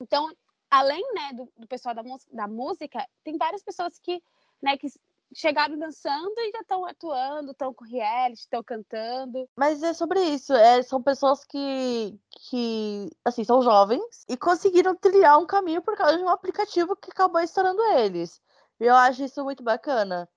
Então, 0.00 0.30
além 0.70 1.02
né, 1.14 1.32
do, 1.34 1.52
do 1.56 1.66
pessoal 1.66 1.94
da, 1.94 2.02
da 2.32 2.48
música, 2.48 3.06
tem 3.22 3.36
várias 3.36 3.62
pessoas 3.62 3.98
que, 3.98 4.22
né, 4.62 4.76
que 4.76 4.88
chegaram 5.34 5.78
dançando 5.78 6.32
e 6.38 6.52
já 6.52 6.60
estão 6.60 6.86
atuando, 6.86 7.50
estão 7.52 7.74
com 7.74 7.84
reality, 7.84 8.40
estão 8.40 8.62
cantando. 8.62 9.48
Mas 9.56 9.82
é 9.82 9.92
sobre 9.92 10.20
isso, 10.22 10.54
é, 10.54 10.82
são 10.82 11.02
pessoas 11.02 11.44
que, 11.44 12.18
que, 12.30 13.10
assim, 13.24 13.44
são 13.44 13.60
jovens 13.60 14.24
e 14.28 14.36
conseguiram 14.36 14.94
trilhar 14.94 15.38
um 15.38 15.46
caminho 15.46 15.82
por 15.82 15.96
causa 15.96 16.16
de 16.16 16.22
um 16.22 16.28
aplicativo 16.28 16.96
que 16.96 17.10
acabou 17.10 17.40
estourando 17.40 17.82
eles. 17.98 18.40
E 18.80 18.84
eu 18.84 18.94
acho 18.94 19.22
isso 19.24 19.44
muito 19.44 19.62
bacana. 19.62 20.28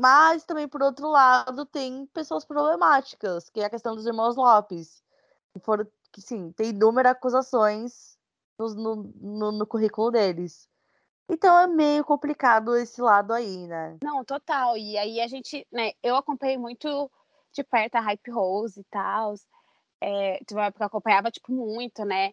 Mas 0.00 0.44
também, 0.44 0.66
por 0.66 0.82
outro 0.82 1.08
lado, 1.08 1.66
tem 1.66 2.06
pessoas 2.06 2.42
problemáticas, 2.42 3.50
que 3.50 3.60
é 3.60 3.66
a 3.66 3.70
questão 3.70 3.94
dos 3.94 4.06
irmãos 4.06 4.34
Lopes. 4.34 5.02
Que 5.52 5.60
foram, 5.60 5.86
que 6.10 6.22
sim, 6.22 6.52
tem 6.52 6.70
inúmeras 6.70 7.12
acusações 7.12 8.16
no, 8.58 9.12
no, 9.20 9.52
no, 9.52 9.66
currículo 9.66 10.10
deles. 10.10 10.66
Então 11.28 11.58
é 11.58 11.66
meio 11.66 12.02
complicado 12.02 12.74
esse 12.78 12.98
lado 13.02 13.34
aí, 13.34 13.66
né? 13.66 13.98
Não, 14.02 14.24
total. 14.24 14.74
E 14.78 14.96
aí 14.96 15.20
a 15.20 15.28
gente, 15.28 15.66
né, 15.70 15.92
eu 16.02 16.16
acompanhei 16.16 16.56
muito 16.56 17.10
de 17.52 17.62
perto 17.62 17.96
a 17.96 18.00
Hype 18.00 18.30
Rose 18.30 18.80
e 18.80 18.84
tal. 18.84 19.34
É, 20.00 20.42
teve 20.46 20.58
uma 20.58 20.68
época 20.68 20.78
que 20.78 20.82
eu 20.82 20.86
acompanhava, 20.86 21.30
tipo, 21.30 21.52
muito, 21.52 22.06
né? 22.06 22.32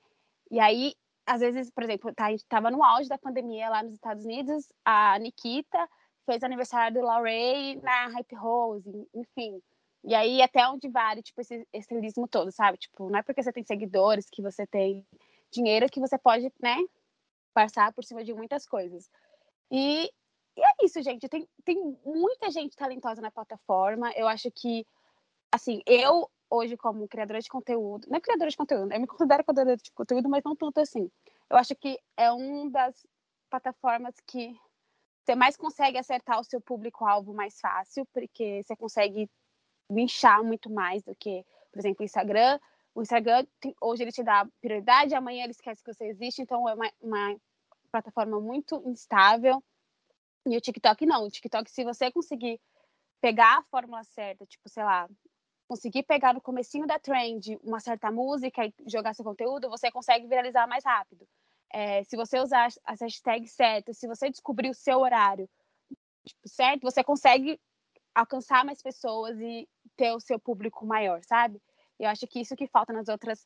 E 0.49 0.57
aí, 0.57 0.95
às 1.25 1.41
vezes, 1.41 1.69
por 1.69 1.83
exemplo, 1.83 2.15
tá, 2.15 2.27
a 2.27 2.31
gente 2.31 2.45
tava 2.45 2.71
no 2.71 2.81
auge 2.81 3.09
da 3.09 3.17
pandemia 3.17 3.69
lá 3.69 3.83
nos 3.83 3.95
Estados 3.95 4.23
Unidos, 4.23 4.71
a 4.85 5.19
Nikita 5.19 5.85
fez 6.27 6.43
aniversário 6.43 6.99
do 6.99 7.05
Laurie 7.05 7.77
na 7.77 8.07
Hype 8.09 8.35
Rose, 8.35 9.09
enfim. 9.15 9.61
E 10.03 10.13
aí, 10.13 10.41
até 10.41 10.67
onde 10.67 10.89
vale, 10.89 11.23
tipo, 11.23 11.41
esse 11.41 11.65
estilismo 11.73 12.27
todo, 12.27 12.51
sabe? 12.51 12.77
Tipo, 12.77 13.09
não 13.09 13.19
é 13.19 13.23
porque 13.23 13.41
você 13.41 13.51
tem 13.51 13.63
seguidores 13.63 14.29
que 14.29 14.41
você 14.41 14.67
tem 14.67 15.07
dinheiro 15.49 15.89
que 15.89 15.99
você 15.99 16.17
pode, 16.17 16.51
né, 16.61 16.77
passar 17.53 17.93
por 17.93 18.03
cima 18.03 18.23
de 18.23 18.33
muitas 18.33 18.67
coisas. 18.67 19.09
E, 19.71 20.11
e 20.55 20.61
é 20.61 20.71
isso, 20.83 21.01
gente. 21.01 21.27
Tem, 21.29 21.47
tem 21.63 21.97
muita 22.05 22.51
gente 22.51 22.75
talentosa 22.75 23.21
na 23.21 23.31
plataforma. 23.31 24.11
Eu 24.15 24.27
acho 24.27 24.51
que, 24.51 24.85
assim, 25.51 25.81
eu 25.85 26.29
hoje, 26.49 26.77
como 26.77 27.07
criadora 27.07 27.41
de 27.41 27.49
conteúdo, 27.49 28.07
não 28.09 28.17
é 28.17 28.21
criadora 28.21 28.49
de 28.49 28.57
conteúdo, 28.57 28.93
eu 28.93 28.99
me 28.99 29.07
considero 29.07 29.43
criadora 29.43 29.75
de 29.75 29.91
conteúdo, 29.91 30.29
mas 30.29 30.43
não 30.43 30.55
tanto 30.55 30.79
assim. 30.79 31.09
Eu 31.49 31.57
acho 31.57 31.75
que 31.75 31.99
é 32.15 32.31
uma 32.31 32.69
das 32.69 33.05
plataformas 33.49 34.15
que 34.25 34.57
você 35.27 35.35
mais 35.35 35.57
consegue 35.57 35.97
acertar 35.97 36.39
o 36.39 36.43
seu 36.45 36.61
público-alvo 36.61 37.33
mais 37.33 37.59
fácil, 37.59 38.05
porque 38.13 38.63
você 38.63 38.77
consegue 38.77 39.29
nichar 39.89 40.41
muito 40.41 40.69
mais 40.69 41.03
do 41.03 41.13
que, 41.13 41.45
por 41.69 41.79
exemplo, 41.79 42.01
o 42.01 42.05
Instagram. 42.05 42.57
O 42.95 43.01
Instagram, 43.01 43.45
hoje 43.81 44.03
ele 44.03 44.11
te 44.13 44.23
dá 44.23 44.47
prioridade, 44.61 45.13
amanhã 45.13 45.43
ele 45.43 45.51
esquece 45.51 45.83
que 45.83 45.93
você 45.93 46.05
existe, 46.05 46.41
então 46.41 46.67
é 46.69 46.73
uma, 46.73 46.91
uma 47.01 47.35
plataforma 47.91 48.39
muito 48.39 48.81
instável. 48.85 49.61
E 50.45 50.55
o 50.55 50.61
TikTok 50.61 51.05
não. 51.05 51.25
O 51.25 51.29
TikTok, 51.29 51.69
se 51.69 51.83
você 51.83 52.09
conseguir 52.09 52.57
pegar 53.19 53.57
a 53.57 53.63
fórmula 53.63 54.05
certa, 54.05 54.45
tipo, 54.45 54.69
sei 54.69 54.85
lá, 54.85 55.09
conseguir 55.67 56.03
pegar 56.03 56.33
no 56.33 56.39
comecinho 56.39 56.87
da 56.87 56.97
trend 56.97 57.59
uma 57.61 57.81
certa 57.81 58.09
música 58.09 58.65
e 58.65 58.73
jogar 58.85 59.13
seu 59.13 59.25
conteúdo, 59.25 59.69
você 59.69 59.91
consegue 59.91 60.25
viralizar 60.25 60.65
mais 60.67 60.85
rápido. 60.85 61.27
É, 61.71 62.03
se 62.03 62.15
você 62.15 62.39
usar 62.39 62.69
as 62.85 63.01
hashtags 63.01 63.51
certas, 63.51 63.97
se 63.97 64.07
você 64.07 64.29
descobrir 64.29 64.69
o 64.69 64.73
seu 64.73 64.99
horário 64.99 65.49
tipo, 66.27 66.47
certo, 66.47 66.81
você 66.81 67.03
consegue 67.03 67.59
alcançar 68.13 68.65
mais 68.65 68.81
pessoas 68.81 69.39
e 69.39 69.67
ter 69.95 70.11
o 70.13 70.19
seu 70.19 70.39
público 70.39 70.85
maior, 70.85 71.21
sabe? 71.23 71.61
Eu 71.99 72.09
acho 72.09 72.27
que 72.27 72.41
isso 72.41 72.55
que 72.55 72.67
falta 72.67 72.93
nas 72.93 73.07
outras 73.07 73.45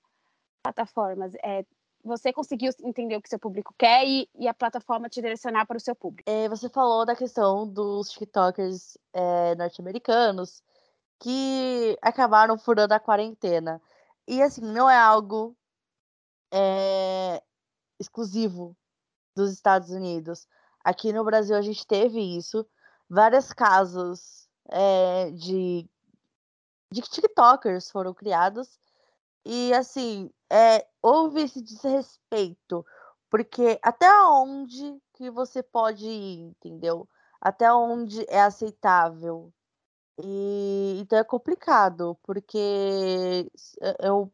plataformas 0.64 1.34
é 1.44 1.66
você 2.04 2.34
conseguiu 2.34 2.72
entender 2.84 3.16
o 3.16 3.22
que 3.22 3.30
seu 3.30 3.38
público 3.38 3.76
quer 3.78 4.04
e, 4.08 4.28
e 4.36 4.48
a 4.48 4.54
plataforma 4.54 5.08
te 5.08 5.22
direcionar 5.22 5.68
para 5.68 5.78
o 5.78 5.80
seu 5.80 5.96
público. 5.96 6.28
É, 6.30 6.50
você 6.50 6.68
falou 6.68 7.06
da 7.06 7.16
questão 7.16 7.68
dos 7.68 8.10
TikTokers 8.10 8.98
é, 9.14 9.54
norte-americanos 9.56 10.64
que 11.20 11.96
acabaram 12.02 12.58
furando 12.58 12.96
a 12.96 13.00
quarentena. 13.00 13.80
E 14.28 14.42
assim, 14.42 14.62
não 14.62 14.90
é 14.90 14.98
algo 14.98 15.56
é, 16.52 17.44
exclusivo 18.02 18.76
dos 19.36 19.52
Estados 19.52 19.92
Unidos. 19.92 20.48
Aqui 20.84 21.14
no 21.14 21.24
Brasil 21.24 21.56
a 21.56 21.62
gente 21.62 21.86
teve 21.86 22.20
isso, 22.20 22.66
vários 23.10 23.54
casos 23.54 24.50
é, 24.70 25.32
de, 25.32 25.88
de 26.92 27.02
TikTokers 27.02 27.92
foram 27.92 28.14
criados 28.14 28.80
e 29.46 29.74
assim, 29.74 30.30
é, 30.52 30.88
houve 31.02 31.42
esse 31.42 31.62
desrespeito, 31.62 32.86
porque 33.30 33.80
até 33.82 34.08
onde 34.24 35.02
que 35.14 35.30
você 35.32 35.64
pode 35.64 36.06
ir, 36.06 36.40
entendeu? 36.50 37.08
Até 37.40 37.72
onde 37.74 38.26
é 38.30 38.42
aceitável. 38.42 39.52
E 40.24 41.00
então 41.02 41.18
é 41.18 41.24
complicado, 41.24 42.18
porque 42.24 43.50
eu, 44.00 44.32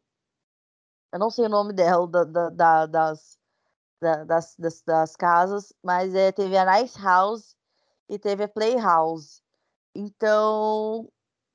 eu 1.14 1.20
não 1.20 1.30
sei 1.30 1.46
o 1.46 1.50
nome 1.50 1.74
dela, 1.74 2.08
da, 2.08 2.24
da, 2.24 2.50
da, 2.50 2.86
das, 2.86 3.40
das, 4.00 4.56
das, 4.56 4.82
das, 4.82 5.16
casas, 5.16 5.74
mas 5.84 6.14
é, 6.14 6.32
teve 6.32 6.58
a 6.58 6.66
Nice 6.66 7.00
House 7.02 7.56
e 8.10 8.20
teve 8.20 8.44
a 8.44 8.48
Playhouse. 8.48 9.42
Então 9.96 11.10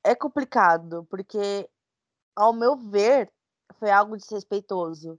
é 0.05 0.15
complicado, 0.15 1.07
porque 1.09 1.69
ao 2.35 2.53
meu 2.53 2.77
ver, 2.77 3.33
foi 3.79 3.91
algo 3.91 4.17
desrespeitoso. 4.17 5.19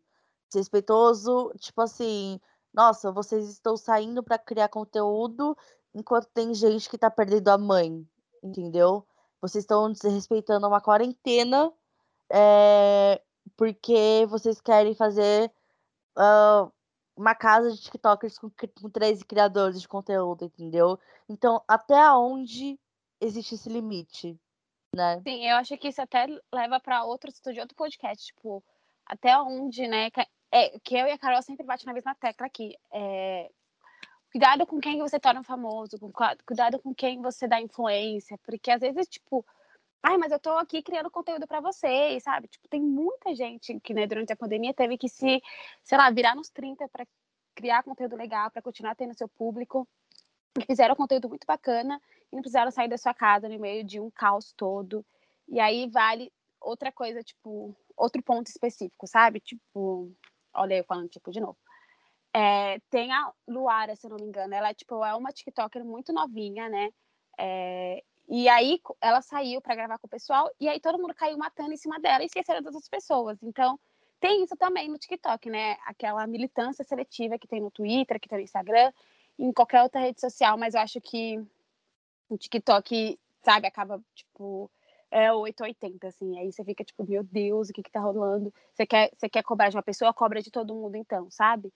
Desrespeitoso, 0.50 1.51
tipo 1.58 1.82
assim, 1.82 2.39
nossa, 2.74 3.12
vocês 3.12 3.50
estão 3.50 3.77
saindo 3.77 4.24
para 4.24 4.38
criar 4.38 4.68
conteúdo 4.70 5.56
enquanto 5.94 6.27
tem 6.34 6.53
gente 6.53 6.89
que 6.89 6.98
tá 6.98 7.10
perdendo 7.10 7.50
a 7.50 7.58
mãe, 7.58 8.06
entendeu? 8.44 9.08
Vocês 9.42 9.63
estão 9.63 9.92
desrespeitando 9.92 10.68
uma 10.68 10.82
quarentena 10.82 11.72
é, 12.32 13.22
porque 13.56 14.25
vocês 14.30 14.60
querem 14.60 14.96
fazer 14.96 15.51
uh, 16.18 16.72
uma 17.15 17.36
casa 17.36 17.72
de 17.72 17.82
TikTokers 17.82 18.38
com, 18.38 18.50
com 18.50 18.89
13 18.89 19.25
criadores 19.25 19.82
de 19.82 19.88
conteúdo, 19.88 20.46
entendeu? 20.46 21.00
Então, 21.29 21.63
até 21.67 22.12
onde 22.12 22.79
existe 23.22 23.55
esse 23.55 23.70
limite? 23.70 24.39
né? 24.93 25.22
Sim, 25.24 25.50
eu 25.50 25.58
acho 25.58 25.77
que 25.77 25.88
isso 25.88 26.01
até 26.01 26.27
leva 26.53 26.79
para 26.79 27.03
outro 27.03 27.32
de 27.32 27.60
outro 27.60 27.75
podcast, 27.75 28.27
tipo, 28.27 28.63
até 29.05 29.38
onde, 29.39 29.88
né? 29.88 30.12
Que, 30.12 30.25
é, 30.51 30.79
que 30.79 30.96
eu 30.96 31.08
e 31.08 31.12
a 31.12 31.17
Carol 31.17 31.41
sempre 31.41 31.65
bate 31.65 31.86
na 31.86 31.93
mesma 31.93 32.15
tecla 32.15 32.46
aqui. 32.46 32.77
É, 32.91 33.50
cuidado 34.32 34.65
com 34.65 34.79
quem 34.79 35.00
você 35.00 35.20
torna 35.20 35.43
famoso, 35.43 35.98
cuidado 36.46 36.79
com 36.79 36.93
quem 36.93 37.22
você 37.22 37.48
dá 37.48 37.60
influência, 37.60 38.38
porque 38.43 38.70
às 38.70 38.82
vezes, 38.82 39.08
tipo, 39.08 39.46
ai, 40.03 40.17
mas 40.17 40.31
eu 40.33 40.39
tô 40.39 40.51
aqui 40.51 40.83
criando 40.83 41.10
conteúdo 41.10 41.48
para 41.48 41.62
vocês, 41.62 42.24
sabe? 42.24 42.50
Tipo, 42.50 42.67
tem 42.67 42.81
muita 42.81 43.33
gente 43.33 43.79
que, 43.79 43.93
né, 43.93 44.05
durante 44.05 44.33
a 44.33 44.36
pandemia 44.36 44.74
teve 44.74 44.98
que 44.98 45.07
se, 45.07 45.41
sei 45.81 45.98
lá, 45.98 46.12
virar 46.12 46.36
nos 46.36 46.50
30 46.50 46.88
para 46.89 47.07
criar 47.55 47.83
conteúdo 47.83 48.17
legal, 48.17 48.51
para 48.51 48.62
continuar 48.62 48.95
tendo 48.95 49.17
seu 49.17 49.29
público, 49.29 49.88
que 50.60 50.65
fizeram 50.65 50.95
conteúdo 50.95 51.29
muito 51.29 51.45
bacana 51.48 52.01
e 52.31 52.36
não 52.36 52.41
precisaram 52.41 52.69
sair 52.69 52.89
da 52.89 52.98
sua 52.98 53.13
casa 53.13 53.48
no 53.48 53.57
meio 53.57 53.83
de 53.83 54.00
um 54.00 54.12
caos 54.12 54.51
todo. 54.57 55.05
E 55.48 55.60
aí 55.60 55.89
vale 55.89 56.31
outra 56.60 56.91
coisa, 56.91 57.24
tipo, 57.24 57.75
outro 57.95 58.22
ponto 58.22 58.48
específico, 58.48 59.07
sabe? 59.07 59.39
Tipo, 59.39 60.12
olha 60.53 60.75
eu 60.75 60.83
falando 60.83 61.10
tipo 61.10 61.31
de 61.31 61.39
novo. 61.39 61.57
É, 62.36 62.79
tem 62.89 63.12
a 63.13 63.31
Luara, 63.48 63.95
se 63.95 64.05
eu 64.05 64.10
não 64.10 64.17
me 64.17 64.25
engano, 64.25 64.53
ela 64.53 64.74
tipo, 64.74 65.03
é 65.05 65.15
uma 65.15 65.31
TikToker 65.31 65.86
muito 65.86 66.12
novinha, 66.12 66.67
né? 66.67 66.89
É, 67.38 68.03
e 68.27 68.48
aí 68.50 68.80
ela 69.01 69.22
saiu 69.22 69.62
para 69.62 69.75
gravar 69.75 69.98
com 69.98 70.08
o 70.08 70.10
pessoal 70.10 70.50
e 70.60 70.68
aí 70.68 70.80
todo 70.80 71.00
mundo 71.00 71.13
caiu 71.13 71.38
matando 71.38 71.74
em 71.74 71.77
cima 71.77 72.00
dela 72.00 72.24
e 72.24 72.27
esqueceram 72.27 72.62
das 72.62 72.74
outras 72.74 72.89
pessoas. 72.89 73.38
Então, 73.44 73.80
tem 74.20 74.44
isso 74.44 74.56
também 74.56 74.89
no 74.89 74.98
TikTok, 74.98 75.50
né? 75.50 75.77
Aquela 75.86 76.25
militância 76.25 76.84
seletiva 76.84 77.38
que 77.38 77.48
tem 77.48 77.60
no 77.60 77.70
Twitter, 77.70 78.20
que 78.20 78.30
tem 78.30 78.38
no 78.38 78.44
Instagram, 78.44 78.92
em 79.38 79.51
qualquer 79.51 79.84
outra 79.84 80.00
rede 80.00 80.22
social, 80.22 80.58
mas 80.58 80.74
eu 80.74 80.82
acho 80.82 81.01
que 81.01 81.44
o 82.30 82.38
TikTok, 82.38 83.20
sabe, 83.44 83.68
acaba, 83.68 84.01
tipo, 84.15 84.72
é 85.12 85.32
880, 85.32 86.08
assim. 86.08 86.39
Aí 86.39 86.51
você 86.51 86.63
fica, 86.63 86.84
tipo, 86.84 87.03
meu 87.08 87.24
Deus, 87.24 87.70
o 87.70 87.74
que 87.74 87.84
que 87.84 87.92
tá 87.92 88.00
rolando? 88.00 88.53
Você 88.74 88.86
quer, 88.86 89.12
você 89.15 89.30
quer 89.30 89.44
cobrar 89.44 89.70
de 89.70 89.75
uma 89.75 89.84
pessoa, 89.84 90.13
cobra 90.13 90.42
de 90.42 90.50
todo 90.50 90.74
mundo, 90.74 90.96
então, 90.96 91.30
sabe? 91.30 91.72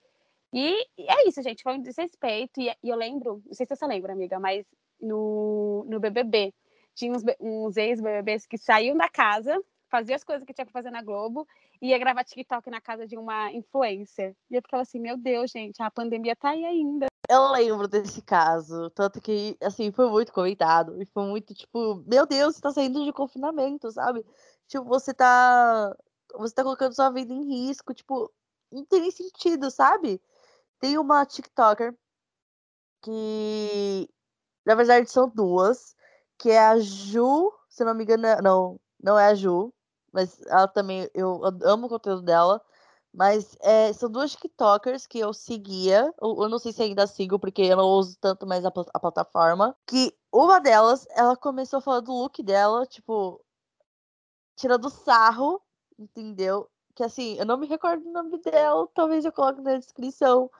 E, 0.52 0.86
e 0.96 1.10
é 1.10 1.28
isso, 1.28 1.42
gente, 1.42 1.62
foi 1.62 1.74
um 1.74 1.82
desrespeito. 1.82 2.60
E, 2.60 2.68
e, 2.82 2.88
eu 2.88 2.96
lembro, 2.96 3.42
não 3.46 3.54
sei 3.54 3.66
se 3.66 3.76
você 3.76 3.86
lembra, 3.86 4.12
amiga, 4.12 4.40
mas 4.40 4.66
no, 5.00 5.84
no 5.88 6.00
BBB, 6.00 6.52
tinha 6.94 7.12
uns, 7.12 7.22
uns 7.40 7.76
ex-BBBs 7.76 8.46
que 8.46 8.58
saíam 8.58 8.96
da 8.96 9.08
casa, 9.08 9.56
faziam 9.88 10.16
as 10.16 10.24
coisas 10.24 10.44
que 10.44 10.52
tinha 10.52 10.66
que 10.66 10.72
fazer 10.72 10.90
na 10.90 11.02
Globo, 11.02 11.46
e 11.80 11.88
ia 11.88 11.98
gravar 11.98 12.24
TikTok 12.24 12.68
na 12.70 12.80
casa 12.80 13.06
de 13.06 13.16
uma 13.16 13.52
influencer. 13.52 14.34
E 14.50 14.56
eu 14.56 14.62
ficava 14.62 14.82
assim, 14.82 15.00
meu 15.00 15.16
Deus, 15.16 15.50
gente, 15.50 15.82
a 15.82 15.90
pandemia 15.90 16.34
tá 16.34 16.50
aí 16.50 16.64
ainda. 16.64 17.06
Eu 17.30 17.52
lembro 17.52 17.86
desse 17.86 18.22
caso, 18.22 18.90
tanto 18.90 19.20
que, 19.20 19.56
assim, 19.62 19.92
foi 19.92 20.10
muito 20.10 20.32
comentado, 20.32 21.00
e 21.00 21.06
foi 21.06 21.24
muito, 21.26 21.54
tipo, 21.54 22.02
meu 22.06 22.26
Deus, 22.26 22.56
você 22.56 22.60
tá 22.60 22.72
saindo 22.72 23.04
de 23.04 23.12
confinamento, 23.12 23.90
sabe? 23.92 24.24
Tipo, 24.66 24.84
você 24.84 25.14
tá, 25.14 25.94
você 26.34 26.54
tá 26.54 26.62
colocando 26.62 26.94
sua 26.94 27.10
vida 27.10 27.32
em 27.32 27.68
risco, 27.68 27.94
tipo, 27.94 28.32
não 28.72 28.84
tem 28.84 29.02
nem 29.02 29.10
sentido, 29.10 29.70
sabe? 29.70 30.20
Tem 30.80 30.98
uma 30.98 31.24
TikToker 31.24 31.94
que, 33.02 34.08
na 34.68 34.74
verdade, 34.74 35.10
são 35.10 35.30
duas, 35.30 35.96
que 36.36 36.50
é 36.50 36.58
a 36.58 36.78
Ju, 36.78 37.50
se 37.70 37.82
não 37.84 37.94
me 37.94 38.04
engano, 38.04 38.26
é, 38.26 38.42
não, 38.42 38.78
não 39.02 39.18
é 39.18 39.28
a 39.28 39.34
Ju, 39.34 39.72
mas 40.12 40.42
ela 40.46 40.68
também, 40.68 41.10
eu 41.14 41.40
amo 41.62 41.86
o 41.86 41.88
conteúdo 41.88 42.20
dela, 42.20 42.60
mas 43.10 43.56
é, 43.62 43.90
são 43.94 44.10
duas 44.10 44.32
TikTokers 44.32 45.06
que 45.06 45.18
eu 45.20 45.32
seguia. 45.32 46.12
Eu, 46.20 46.36
eu, 46.42 46.48
não 46.50 46.58
sei 46.58 46.72
se 46.74 46.82
ainda 46.82 47.06
sigo, 47.06 47.38
porque 47.38 47.62
eu 47.62 47.78
não 47.78 47.86
uso 47.86 48.18
tanto 48.20 48.46
mais 48.46 48.62
a, 48.66 48.68
a, 48.68 49.00
plataforma. 49.00 49.74
Que 49.86 50.14
uma 50.30 50.60
delas, 50.60 51.06
ela 51.12 51.34
começou 51.34 51.80
falando 51.80 52.04
do 52.06 52.12
look 52.12 52.42
dela, 52.42 52.84
tipo, 52.86 53.42
tirando 54.54 54.90
sarro, 54.90 55.62
entendeu? 55.98 56.68
Que 56.94 57.04
assim, 57.04 57.38
eu 57.38 57.46
não 57.46 57.56
me 57.56 57.66
recordo 57.66 58.06
o 58.06 58.12
nome 58.12 58.38
dela, 58.42 58.86
talvez 58.94 59.24
eu 59.24 59.32
coloque 59.32 59.62
na 59.62 59.78
descrição. 59.78 60.50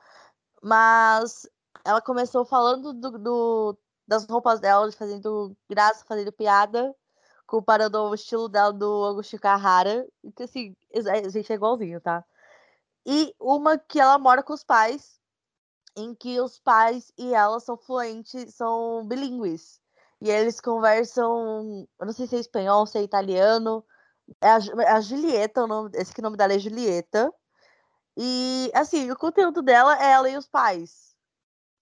Mas 0.63 1.47
ela 1.85 2.01
começou 2.01 2.43
falando 2.43 2.93
do, 2.93 3.11
do 3.19 3.77
das 4.09 4.25
roupas 4.25 4.59
dela, 4.59 4.91
fazendo 4.91 5.55
graça, 5.69 6.03
fazendo 6.05 6.31
piada 6.33 6.93
comparando 7.49 7.99
o 8.03 8.13
estilo 8.13 8.47
dela 8.47 8.71
do 8.71 9.05
Agostinho 9.05 9.41
Carrara, 9.41 10.07
que 10.35 10.43
assim, 10.43 10.75
a 10.93 11.29
gente 11.29 11.51
é 11.51 11.55
igualzinho, 11.55 11.99
tá? 11.99 12.23
E 13.05 13.33
uma 13.39 13.77
que 13.77 13.99
ela 13.99 14.19
mora 14.19 14.43
com 14.43 14.53
os 14.53 14.63
pais, 14.63 15.19
em 15.95 16.13
que 16.13 16.39
os 16.39 16.59
pais 16.59 17.11
e 17.17 17.33
ela 17.33 17.59
são 17.59 17.75
fluentes, 17.75 18.53
são 18.53 19.03
bilíngues. 19.05 19.81
E 20.21 20.29
eles 20.29 20.61
conversam, 20.61 21.87
eu 21.99 22.05
não 22.05 22.13
sei 22.13 22.27
se 22.27 22.35
é 22.35 22.39
espanhol, 22.39 22.85
se 22.85 22.99
é 22.99 23.03
italiano. 23.03 23.83
É 24.41 24.49
a, 24.49 24.59
é 24.83 24.91
a 24.91 25.01
Julieta, 25.01 25.63
o 25.63 25.67
nome, 25.67 25.89
esse 25.95 26.13
que 26.13 26.19
o 26.19 26.23
nome 26.23 26.37
dela 26.37 26.53
é 26.53 26.59
Julieta. 26.59 27.33
E, 28.15 28.69
assim, 28.75 29.09
o 29.09 29.17
conteúdo 29.17 29.61
dela 29.63 29.97
é 29.99 30.11
ela 30.11 30.29
e 30.29 30.37
os 30.37 30.47
pais. 30.47 31.08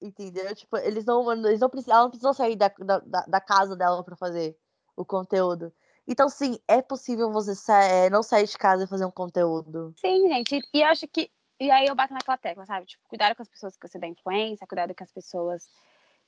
Entendeu? 0.01 0.53
Tipo, 0.55 0.77
eles 0.77 1.05
não, 1.05 1.31
eles 1.31 1.59
não 1.59 1.69
precisam, 1.69 1.97
ela 1.97 2.11
não 2.21 2.33
sair 2.33 2.55
da, 2.55 2.67
da, 2.67 2.99
da 2.99 3.41
casa 3.41 3.75
dela 3.75 4.03
para 4.03 4.15
fazer 4.15 4.55
o 4.95 5.03
conteúdo. 5.03 5.73
Então, 6.07 6.29
sim, 6.29 6.57
é 6.67 6.81
possível 6.81 7.31
você 7.31 7.53
sa 7.53 7.83
eh, 7.83 8.09
não 8.09 8.23
sair 8.23 8.47
de 8.47 8.57
casa 8.57 8.85
e 8.85 8.87
fazer 8.87 9.05
um 9.05 9.11
conteúdo. 9.11 9.93
Sim, 9.97 10.29
gente. 10.29 10.61
E 10.73 10.81
eu 10.81 10.87
acho 10.87 11.07
que. 11.07 11.29
E 11.59 11.69
aí 11.69 11.87
eu 11.87 11.95
bato 11.95 12.13
naquela 12.13 12.37
tecla, 12.37 12.65
sabe? 12.65 12.85
Tipo, 12.85 13.03
cuidado 13.09 13.35
com 13.35 13.41
as 13.41 13.49
pessoas 13.49 13.75
que 13.75 13.87
você 13.87 13.99
dá 13.99 14.07
influência, 14.07 14.67
cuidado 14.67 14.95
com 14.95 15.03
as 15.03 15.11
pessoas 15.11 15.67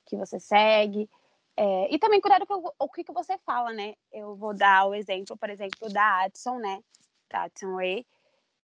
que 0.04 0.16
você 0.16 0.38
segue. 0.38 1.08
É, 1.56 1.94
e 1.94 1.98
também 1.98 2.20
cuidado 2.20 2.46
com 2.46 2.62
o 2.78 2.88
que, 2.88 3.04
que 3.04 3.12
você 3.12 3.38
fala, 3.38 3.72
né? 3.72 3.94
Eu 4.12 4.34
vou 4.34 4.54
dar 4.54 4.86
o 4.86 4.94
exemplo, 4.94 5.36
por 5.36 5.48
exemplo, 5.48 5.88
da 5.90 6.24
Adson, 6.24 6.58
né? 6.58 6.82
Da 7.30 7.44
Adson 7.44 7.76
Ray. 7.76 8.06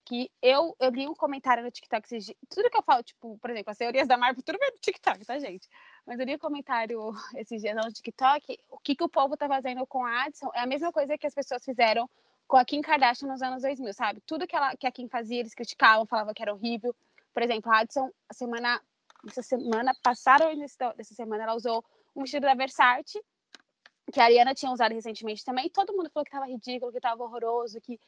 Que 0.10 0.32
eu, 0.42 0.76
eu 0.80 0.90
li 0.90 1.08
um 1.08 1.14
comentário 1.14 1.64
no 1.64 1.70
TikTok. 1.70 2.08
Tudo 2.50 2.72
que 2.72 2.78
eu 2.78 2.82
falo, 2.82 3.04
tipo, 3.04 3.38
por 3.38 3.52
exemplo, 3.52 3.70
as 3.70 3.78
teorias 3.78 4.08
da 4.08 4.18
Marvel, 4.18 4.42
tudo 4.42 4.58
bem 4.58 4.72
no 4.72 4.80
TikTok, 4.80 5.24
tá, 5.24 5.38
gente? 5.38 5.70
Mas 6.04 6.20
eu 6.20 6.26
li 6.26 6.34
um 6.34 6.40
comentário 6.40 7.12
esses 7.38 7.62
dias 7.62 7.76
no 7.76 7.94
TikTok, 7.94 8.58
o 8.72 8.80
que, 8.80 8.96
que 8.96 9.04
o 9.04 9.08
povo 9.08 9.38
tá 9.38 9.48
fazendo 9.48 9.86
com 9.86 10.04
a 10.04 10.24
Addison 10.24 10.50
é 10.56 10.62
a 10.62 10.66
mesma 10.66 10.92
coisa 10.92 11.16
que 11.16 11.28
as 11.28 11.36
pessoas 11.36 11.64
fizeram 11.64 12.10
com 12.48 12.58
a 12.58 12.66
Kim 12.66 12.82
Kardashian 12.82 13.28
nos 13.28 13.44
anos 13.44 13.62
2000, 13.62 13.94
sabe? 13.94 14.20
Tudo 14.26 14.48
que, 14.48 14.56
ela, 14.56 14.76
que 14.76 14.88
a 14.88 14.92
Kim 14.92 15.08
fazia, 15.08 15.42
eles 15.42 15.54
criticavam, 15.54 16.08
falavam 16.08 16.34
que 16.34 16.42
era 16.42 16.56
horrível. 16.56 16.96
Por 17.32 17.44
exemplo, 17.44 17.72
a 17.72 17.82
Addison, 17.82 18.10
a 18.28 18.34
semana, 18.34 18.82
essa 19.28 19.44
semana 19.44 19.94
passada 20.02 20.50
ou 20.50 20.56
dessa 20.96 21.14
semana, 21.14 21.44
ela 21.44 21.54
usou 21.54 21.86
um 22.16 22.22
vestido 22.22 22.48
da 22.48 22.56
Versace, 22.56 23.24
que 24.12 24.20
a 24.20 24.24
Ariana 24.24 24.56
tinha 24.56 24.72
usado 24.72 24.94
recentemente 24.94 25.46
também, 25.46 25.70
todo 25.70 25.96
mundo 25.96 26.10
falou 26.10 26.26
que 26.26 26.32
tava 26.32 26.48
ridículo, 26.48 26.92
que 26.92 27.00
tava 27.00 27.24
horroroso, 27.24 27.80
que... 27.80 28.00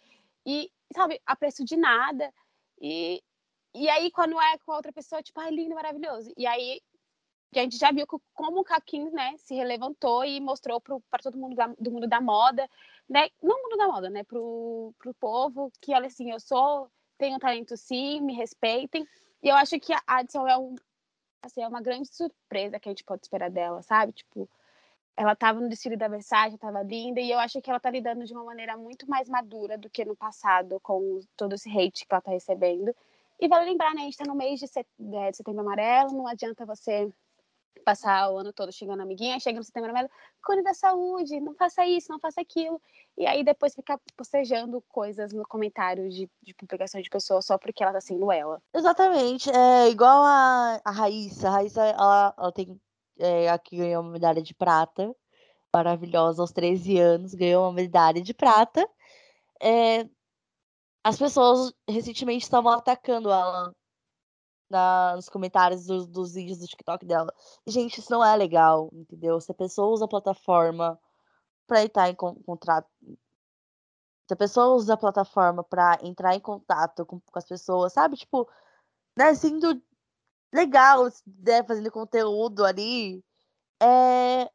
E, 0.45 0.71
sabe, 0.93 1.21
a 1.25 1.35
preço 1.35 1.63
de 1.63 1.77
nada. 1.77 2.33
E, 2.79 3.21
e 3.73 3.89
aí, 3.89 4.11
quando 4.11 4.39
é 4.39 4.57
com 4.59 4.71
outra 4.71 4.91
pessoa, 4.91 5.21
tipo, 5.21 5.39
ai, 5.39 5.51
lindo, 5.51 5.75
maravilhoso. 5.75 6.33
E 6.37 6.45
aí, 6.47 6.81
a 7.59 7.63
gente 7.63 7.77
já 7.77 7.91
viu 7.91 8.07
como 8.07 8.61
o 8.61 8.63
Kakin, 8.63 9.09
né, 9.11 9.35
se 9.37 9.53
relevantou 9.53 10.23
e 10.23 10.39
mostrou 10.39 10.79
para 10.79 11.21
todo 11.21 11.37
mundo 11.37 11.55
da, 11.55 11.67
do 11.77 11.91
mundo 11.91 12.07
da 12.07 12.21
moda, 12.21 12.69
né, 13.09 13.29
não 13.43 13.61
mundo 13.61 13.77
da 13.77 13.87
moda, 13.87 14.09
né, 14.09 14.23
pro, 14.23 14.93
pro 14.97 15.13
povo, 15.15 15.71
que 15.81 15.93
olha 15.93 16.07
assim, 16.07 16.31
eu 16.31 16.39
sou, 16.39 16.89
tenho 17.17 17.39
talento 17.39 17.75
sim, 17.75 18.21
me 18.21 18.33
respeitem, 18.33 19.05
e 19.43 19.49
eu 19.49 19.55
acho 19.55 19.77
que 19.79 19.91
a 19.91 20.01
Addison 20.07 20.47
é, 20.47 20.57
um, 20.57 20.75
assim, 21.43 21.61
é 21.61 21.67
uma 21.67 21.81
grande 21.81 22.07
surpresa 22.07 22.79
que 22.79 22.87
a 22.87 22.91
gente 22.91 23.03
pode 23.03 23.23
esperar 23.23 23.49
dela, 23.49 23.81
sabe, 23.81 24.13
tipo, 24.13 24.49
ela 25.15 25.33
estava 25.33 25.59
no 25.59 25.69
desfile 25.69 25.97
da 25.97 26.07
Versace, 26.07 26.55
estava 26.55 26.81
linda, 26.81 27.19
e 27.19 27.31
eu 27.31 27.39
acho 27.39 27.61
que 27.61 27.69
ela 27.69 27.77
está 27.77 27.89
lidando 27.89 28.25
de 28.25 28.33
uma 28.33 28.43
maneira 28.43 28.77
muito 28.77 29.09
mais 29.09 29.29
madura 29.29 29.77
do 29.77 29.89
que 29.89 30.05
no 30.05 30.15
passado, 30.15 30.79
com 30.81 31.19
todo 31.35 31.55
esse 31.55 31.69
hate 31.69 32.05
que 32.05 32.13
ela 32.13 32.19
está 32.19 32.31
recebendo, 32.31 32.95
e 33.39 33.47
vale 33.47 33.65
lembrar, 33.65 33.93
né, 33.93 34.01
a 34.01 34.03
gente 34.05 34.13
está 34.13 34.25
no 34.25 34.35
mês 34.35 34.59
de, 34.59 34.67
set... 34.67 34.87
de 34.97 35.33
setembro 35.33 35.61
amarelo, 35.61 36.11
não 36.11 36.27
adianta 36.27 36.65
você 36.65 37.11
passar 37.81 38.29
o 38.29 38.37
ano 38.37 38.53
todo 38.53 38.71
xingando 38.71 39.01
a 39.01 39.03
amiguinha, 39.03 39.39
chega 39.39 39.57
no 39.57 39.63
setembro 39.63 39.89
amarelo, 39.89 40.11
cuide 40.45 40.61
da 40.61 40.73
saúde, 40.73 41.39
não 41.39 41.53
faça 41.55 41.85
isso, 41.85 42.11
não 42.11 42.19
faça 42.19 42.41
aquilo. 42.41 42.81
E 43.17 43.25
aí 43.25 43.43
depois 43.43 43.75
fica 43.75 43.99
postejando 44.15 44.81
coisas 44.89 45.33
no 45.33 45.45
comentário 45.47 46.09
de, 46.09 46.29
de 46.41 46.53
publicação 46.53 47.01
de 47.01 47.09
pessoas 47.09 47.45
só 47.45 47.57
porque 47.57 47.83
ela 47.83 47.93
tá 47.93 48.01
sendo 48.01 48.31
ela. 48.31 48.61
Exatamente. 48.73 49.49
É 49.49 49.89
igual 49.89 50.23
a, 50.23 50.79
a 50.83 50.91
Raíssa. 50.91 51.47
A 51.47 51.51
Raíssa, 51.51 51.83
ela, 51.83 52.33
ela 52.37 52.51
tem. 52.51 52.79
É, 53.17 53.49
aqui 53.49 53.77
ganhou 53.77 54.01
uma 54.03 54.11
medalha 54.11 54.41
de 54.41 54.53
prata. 54.53 55.15
Maravilhosa, 55.73 56.41
aos 56.41 56.51
13 56.51 56.99
anos, 56.99 57.33
ganhou 57.33 57.63
uma 57.65 57.73
medalha 57.73 58.21
de 58.21 58.33
prata. 58.33 58.87
É, 59.61 60.07
as 61.03 61.17
pessoas 61.17 61.73
recentemente 61.87 62.43
estavam 62.43 62.71
atacando 62.71 63.29
ela 63.31 63.73
na, 64.71 65.15
nos 65.15 65.29
comentários 65.29 65.85
dos, 65.85 66.07
dos 66.07 66.33
vídeos 66.33 66.59
do 66.59 66.67
TikTok 66.67 67.05
dela. 67.05 67.33
Gente, 67.67 67.99
isso 67.99 68.11
não 68.11 68.23
é 68.23 68.35
legal, 68.35 68.89
entendeu? 68.93 69.39
Se 69.39 69.51
a 69.51 69.55
pessoa 69.55 69.89
usa 69.89 70.05
a 70.05 70.07
plataforma 70.07 70.99
para 71.67 71.83
entrar 71.83 72.09
em 72.09 72.15
contrato. 72.15 72.89
Se 74.27 74.33
a 74.33 74.35
pessoa 74.35 74.75
usa 74.75 74.93
a 74.93 74.97
plataforma 74.97 75.63
para 75.63 75.99
entrar 76.03 76.35
em 76.35 76.39
contato 76.39 77.05
com, 77.05 77.19
com, 77.19 77.39
as 77.39 77.45
pessoas, 77.45 77.93
sabe? 77.93 78.15
Tipo, 78.15 78.47
né, 79.17 79.33
sendo 79.35 79.81
legal, 80.51 81.05
né, 81.25 81.63
fazendo 81.63 81.91
conteúdo 81.91 82.65
ali, 82.65 83.23
é 83.81 84.49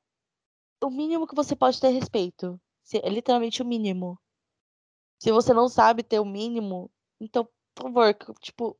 o 0.82 0.90
mínimo 0.90 1.26
que 1.26 1.34
você 1.34 1.56
pode 1.56 1.80
ter 1.80 1.88
respeito. 1.88 2.60
É 3.02 3.08
literalmente 3.08 3.62
o 3.62 3.64
mínimo. 3.64 4.18
Se 5.18 5.32
você 5.32 5.52
não 5.52 5.68
sabe 5.68 6.02
ter 6.02 6.20
o 6.20 6.24
mínimo, 6.24 6.90
então, 7.20 7.48
por 7.74 7.84
favor, 7.84 8.14
tipo, 8.40 8.78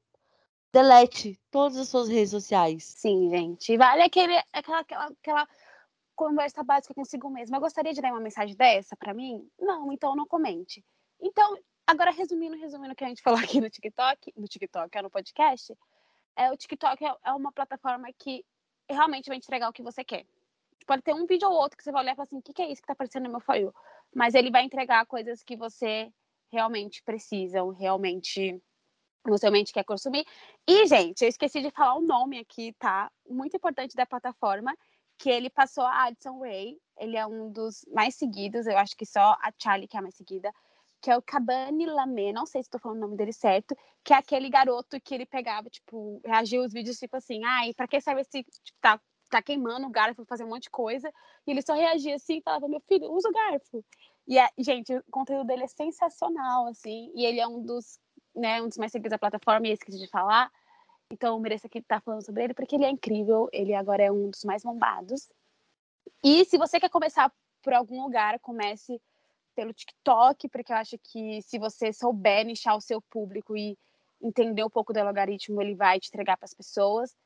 delete 0.73 1.41
todas 1.51 1.77
as 1.77 1.89
suas 1.89 2.09
redes 2.09 2.31
sociais. 2.31 2.85
Sim, 2.85 3.31
gente. 3.31 3.77
Vale 3.77 4.03
aquele, 4.03 4.37
aquela, 4.53 4.81
aquela, 4.81 5.07
aquela 5.07 5.49
conversa 6.15 6.63
básica 6.63 6.95
consigo 6.95 7.29
mesmo. 7.31 7.57
Eu 7.57 7.61
gostaria 7.61 7.93
de 7.93 8.01
dar 8.01 8.13
uma 8.13 8.21
mensagem 8.21 8.55
dessa 8.55 8.97
para 8.97 9.15
mim? 9.15 9.49
Não, 9.59 9.93
então 9.93 10.15
não 10.15 10.27
comente. 10.27 10.85
Então, 11.21 11.57
agora 11.87 12.11
resumindo, 12.11 12.57
resumindo 12.57 12.93
o 12.93 12.97
que 12.97 13.05
a 13.05 13.09
gente 13.09 13.23
falou 13.25 13.39
aqui 13.39 13.61
no 13.61 13.71
TikTok, 13.71 14.33
no 14.37 14.47
TikTok, 14.47 15.03
no 15.03 15.11
podcast, 15.11 15.77
é, 16.37 16.51
o 16.51 16.57
TikTok 16.57 17.05
é, 17.05 17.15
é 17.25 17.33
uma 17.33 17.51
plataforma 17.51 18.09
que 18.19 18.45
realmente 18.89 19.29
vai 19.29 19.37
entregar 19.37 19.69
o 19.69 19.73
que 19.73 19.83
você 19.83 20.05
quer. 20.05 20.27
Pode 20.87 21.03
ter 21.03 21.15
um 21.15 21.27
vídeo 21.27 21.49
ou 21.49 21.55
outro 21.55 21.77
que 21.77 21.83
você 21.83 21.91
vai 21.91 22.03
olhar 22.03 22.13
e 22.13 22.17
falar 22.17 22.25
assim, 22.25 22.39
o 22.39 22.43
que, 22.43 22.53
que 22.53 22.63
é 22.63 22.71
isso 22.71 22.81
que 22.81 22.87
tá 22.87 22.93
aparecendo 22.93 23.25
no 23.25 23.31
meu 23.31 23.41
For 23.41 23.57
Mas 24.15 24.35
ele 24.35 24.51
vai 24.51 24.63
entregar 24.63 25.05
coisas 25.07 25.43
que 25.43 25.57
você 25.57 26.13
realmente 26.53 27.03
precisa, 27.03 27.59
realmente 27.73 28.63
você 29.25 29.47
realmente 29.47 29.73
quer 29.73 29.85
consumir. 29.85 30.25
E, 30.69 30.87
gente, 30.87 31.23
eu 31.23 31.29
esqueci 31.29 31.61
de 31.61 31.71
falar 31.71 31.97
o 31.97 32.03
nome 32.03 32.39
aqui, 32.39 32.73
tá? 32.79 33.11
Muito 33.29 33.57
importante 33.57 33.97
da 33.97 34.07
plataforma, 34.07 34.77
que 35.19 35.29
ele 35.29 35.51
passou 35.51 35.85
a 35.85 36.05
Addison 36.05 36.39
Ray. 36.41 36.79
Ele 36.99 37.17
é 37.17 37.27
um 37.27 37.51
dos 37.51 37.85
mais 37.93 38.15
seguidos, 38.15 38.67
eu 38.67 38.79
acho 38.79 38.97
que 38.97 39.05
só 39.05 39.37
a 39.41 39.53
Charlie 39.59 39.89
que 39.89 39.97
é 39.97 40.01
a 40.01 40.03
mais 40.03 40.15
seguida, 40.15 40.53
que 41.07 41.11
é 41.13 41.17
o 41.17 41.23
Cabane 41.23 41.87
Lamé, 41.87 42.33
não 42.33 42.45
sei 42.45 42.65
se 42.65 42.67
estou 42.67 42.81
falando 42.81 42.99
o 42.99 43.01
nome 43.03 43.17
dele 43.17 43.33
certo, 43.33 43.77
que 44.03 44.13
é 44.13 44.17
aquele 44.17 44.51
garoto 44.51 45.01
que 45.01 45.15
ele 45.15 45.25
pegava, 45.25 45.71
tipo, 45.71 46.21
reagiu 46.25 46.65
os 46.65 46.73
vídeos 46.73 46.99
tipo 46.99 47.17
assim, 47.17 47.45
ai, 47.45 47.73
pra 47.75 47.87
que 47.87 48.01
serve 48.01 48.23
esse, 48.23 48.43
tipo, 48.43 48.79
tá, 48.81 49.01
tá 49.31 49.41
queimando 49.41 49.87
o 49.87 49.91
garfo, 49.91 50.25
fazer 50.25 50.43
um 50.43 50.49
monte 50.49 50.65
de 50.65 50.71
coisa, 50.71 51.09
e 51.47 51.53
ele 51.53 51.63
só 51.63 51.75
reagia 51.75 52.17
assim, 52.17 52.41
falava, 52.41 52.67
meu 52.67 52.81
filho, 52.89 53.09
usa 53.13 53.29
o 53.29 53.33
garfo. 53.33 53.85
E, 54.27 54.37
a, 54.37 54.51
gente, 54.59 54.97
o 54.97 55.05
conteúdo 55.09 55.47
dele 55.47 55.63
é 55.63 55.69
sensacional, 55.69 56.67
assim, 56.67 57.13
e 57.15 57.25
ele 57.25 57.39
é 57.39 57.47
um 57.47 57.63
dos, 57.63 58.01
né, 58.35 58.61
um 58.61 58.67
dos 58.67 58.77
mais 58.77 58.91
seguidos 58.91 59.13
da 59.13 59.19
plataforma, 59.19 59.69
e 59.69 59.71
esqueci 59.71 60.01
de 60.01 60.09
falar, 60.09 60.51
então 61.09 61.37
eu 61.37 61.41
mereço 61.41 61.69
aqui 61.69 61.79
estar 61.79 62.01
falando 62.01 62.27
sobre 62.27 62.43
ele, 62.43 62.53
porque 62.53 62.75
ele 62.75 62.85
é 62.85 62.91
incrível, 62.91 63.49
ele 63.53 63.75
agora 63.75 64.03
é 64.03 64.11
um 64.11 64.29
dos 64.29 64.43
mais 64.43 64.65
bombados. 64.65 65.29
E 66.25 66.45
se 66.47 66.59
você 66.59 66.81
quer 66.81 66.91
começar 66.91 67.33
por 67.63 67.73
algum 67.73 68.03
lugar, 68.03 68.41
comece 68.41 69.01
pelo 69.57 69.73
TikTok, 69.73 70.49
porque 70.51 70.71
eu 70.71 70.77
acho 70.77 70.99
que 70.99 71.41
se 71.43 71.59
você 71.59 71.93
souber 71.93 72.45
nichar 72.45 72.77
o 72.77 72.81
seu 72.81 73.01
público 73.01 73.57
e 73.57 73.77
entender 74.23 74.63
um 74.63 74.71
pouco 74.71 74.93
do 74.93 74.99
algoritmo, 74.99 75.61
ele 75.63 75.75
vai 75.75 75.99
te 75.99 76.09
entregar 76.09 76.37
para 76.37 76.45
as 76.45 76.55
pessoas. 76.55 77.17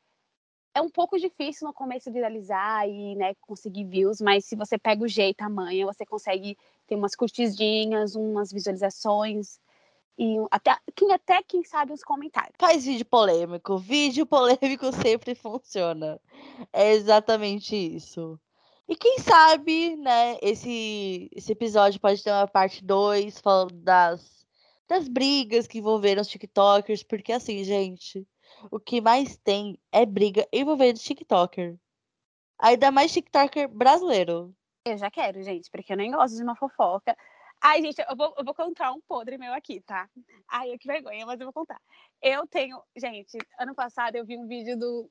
É 0.73 0.81
um 0.81 0.89
pouco 0.89 1.19
difícil 1.19 1.67
no 1.67 1.75
começo 1.75 2.13
viralizar 2.13 2.89
e 2.89 3.17
né, 3.17 3.35
conseguir 3.41 3.85
views, 3.85 4.21
mas 4.21 4.45
se 4.45 4.55
você 4.55 4.79
pega 4.79 5.03
o 5.03 5.09
jeito, 5.09 5.43
a 5.43 5.49
manha, 5.49 5.85
você 5.85 6.07
consegue 6.07 6.57
ter 6.87 6.95
umas 6.95 7.17
curtidinhas, 7.17 8.15
umas 8.15 8.53
visualizações 8.53 9.59
e 10.17 10.37
até 10.51 10.77
quem 10.95 11.13
até 11.13 11.43
quem 11.43 11.65
sabe 11.65 11.93
os 11.93 12.05
comentários. 12.05 12.55
Faz 12.59 12.85
vídeo 12.85 13.07
polêmico. 13.07 13.79
Vídeo 13.79 14.25
polêmico 14.25 14.93
sempre 15.03 15.35
funciona. 15.35 16.21
É 16.73 16.93
exatamente 16.93 17.75
isso. 17.75 18.39
E 18.91 18.97
quem 18.97 19.21
sabe, 19.21 19.95
né, 19.95 20.37
esse, 20.43 21.31
esse 21.33 21.53
episódio 21.53 22.01
pode 22.01 22.25
ter 22.25 22.33
uma 22.33 22.49
parte 22.49 22.85
2 22.85 23.39
falando 23.39 23.73
das, 23.75 24.45
das 24.89 25.07
brigas 25.07 25.69
que 25.69 25.79
envolveram 25.79 26.21
os 26.21 26.27
TikTokers, 26.27 27.05
porque 27.05 27.33
assim, 27.33 27.63
gente, 27.63 28.27
o 28.69 28.81
que 28.81 29.01
mais 29.01 29.37
tem 29.37 29.79
é 29.93 30.05
briga 30.05 30.45
envolvendo 30.53 30.99
TikToker. 30.99 31.79
Ainda 32.59 32.91
mais 32.91 33.13
TikToker 33.13 33.69
brasileiro. 33.69 34.53
Eu 34.85 34.99
já 34.99 35.09
quero, 35.09 35.41
gente, 35.41 35.71
porque 35.71 35.93
eu 35.93 35.97
nem 35.97 36.11
gosto 36.11 36.35
de 36.37 36.43
uma 36.43 36.57
fofoca. 36.57 37.17
Ai, 37.61 37.83
gente, 37.83 38.01
eu 38.01 38.17
vou, 38.17 38.35
eu 38.37 38.45
vou 38.45 38.55
contar 38.55 38.91
um 38.91 39.01
podre 39.03 39.39
meu 39.39 39.53
aqui, 39.53 39.81
tá? 39.83 40.11
Ai, 40.49 40.77
que 40.77 40.89
vergonha, 40.89 41.25
mas 41.25 41.39
eu 41.39 41.47
vou 41.47 41.53
contar. 41.53 41.81
Eu 42.21 42.45
tenho. 42.49 42.83
Gente, 42.97 43.39
ano 43.57 43.73
passado 43.73 44.17
eu 44.17 44.27
vi 44.27 44.37
um 44.37 44.49
vídeo 44.49 44.77
do 44.77 45.09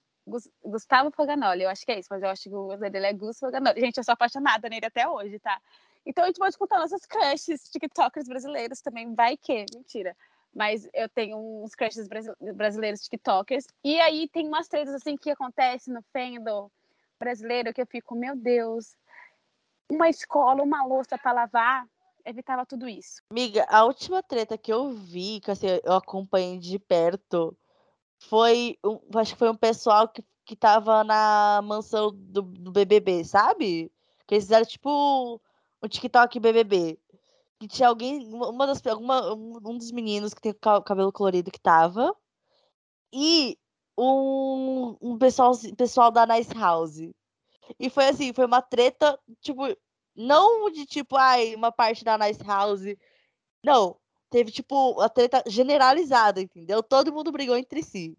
Gustavo 0.64 1.12
Faganoli, 1.12 1.64
eu 1.64 1.70
acho 1.70 1.86
que 1.86 1.92
é 1.92 2.00
isso, 2.00 2.08
mas 2.12 2.22
eu 2.22 2.30
acho 2.30 2.44
que 2.44 2.50
o 2.50 2.68
nome 2.68 2.90
dele 2.90 3.08
é 3.08 3.14
Gus 3.14 3.40
Faganoli. 3.40 3.80
Gente, 3.80 3.98
eu 3.98 4.04
sou 4.04 4.14
apaixonada 4.14 4.70
nele 4.70 4.86
até 4.86 5.08
hoje, 5.08 5.40
tá? 5.40 5.60
Então 6.06 6.24
a 6.24 6.28
gente 6.28 6.40
pode 6.40 6.58
contar 6.58 6.80
nossas 6.80 7.06
crushes, 7.06 7.70
TikTokers 7.70 8.28
brasileiros 8.28 8.82
também, 8.82 9.14
vai 9.14 9.36
que, 9.36 9.66
mentira. 9.74 10.16
Mas 10.54 10.90
eu 10.94 11.08
tenho 11.10 11.38
uns 11.38 11.76
crushes 11.76 12.08
brasileiros 12.56 13.02
TikTokers. 13.02 13.68
E 13.84 14.00
aí 14.00 14.28
tem 14.30 14.48
umas 14.48 14.68
tretas 14.68 14.96
assim 14.96 15.16
que 15.16 15.30
acontecem 15.30 15.94
no 15.94 16.02
fandom 16.12 16.72
brasileiro 17.20 17.74
que 17.74 17.82
eu 17.82 17.86
fico, 17.86 18.16
meu 18.16 18.36
Deus, 18.36 18.96
uma 19.90 20.10
escola, 20.10 20.64
uma 20.64 20.86
louça 20.86 21.18
para 21.18 21.34
lavar, 21.34 21.86
evitava 22.26 22.66
tudo 22.66 22.88
isso. 22.88 23.22
Miga, 23.32 23.66
a 23.70 23.84
última 23.84 24.24
treta 24.24 24.58
que 24.58 24.72
eu 24.72 24.90
vi, 24.92 25.42
que 25.42 25.52
assim, 25.52 25.68
eu 25.84 25.94
acompanhei 25.94 26.58
de 26.58 26.80
perto, 26.80 27.56
foi 28.20 28.78
um, 28.84 29.00
acho 29.18 29.34
que 29.34 29.40
foi 29.40 29.50
um 29.50 29.56
pessoal 29.56 30.08
que, 30.08 30.24
que 30.46 30.56
tava 30.56 31.04
na 31.04 31.62
mansão 31.64 32.12
do, 32.14 32.42
do 32.42 32.72
BBB, 32.72 33.24
sabe? 33.24 33.92
Que 34.28 34.36
eles 34.36 34.46
fizeram 34.46 34.66
tipo 34.66 35.42
um 35.82 35.88
TikTok 35.88 36.40
BBB. 36.40 37.00
Que 37.60 37.68
tinha 37.68 37.90
alguém, 37.90 38.26
uma 38.34 38.68
das, 38.68 38.86
alguma, 38.88 39.34
um 39.34 39.78
dos 39.78 39.92
meninos 39.92 40.34
que 40.34 40.42
tem 40.42 40.54
cabelo 40.54 41.12
colorido 41.12 41.52
que 41.52 41.60
tava. 41.60 42.16
E 43.14 43.58
um, 43.98 44.96
um 45.02 45.18
pessoal, 45.18 45.52
pessoal 45.78 46.12
da 46.12 46.26
Nice 46.26 46.54
House. 46.54 47.00
E 47.80 47.90
foi 47.90 48.08
assim, 48.08 48.34
foi 48.34 48.46
uma 48.46 48.62
treta, 48.62 49.20
tipo, 49.42 49.64
não 50.16 50.72
de 50.72 50.86
tipo, 50.86 51.16
ai, 51.18 51.56
uma 51.56 51.72
parte 51.72 52.04
da 52.04 52.18
Nice 52.18 52.44
House. 52.44 52.82
Não, 53.64 53.98
teve, 54.30 54.52
tipo, 54.52 55.00
a 55.02 55.10
treta 55.10 55.44
generalizada, 55.48 56.42
entendeu? 56.42 56.82
Todo 56.84 57.12
mundo 57.12 57.32
brigou 57.32 57.58
entre 57.58 57.84
si. 57.84 58.18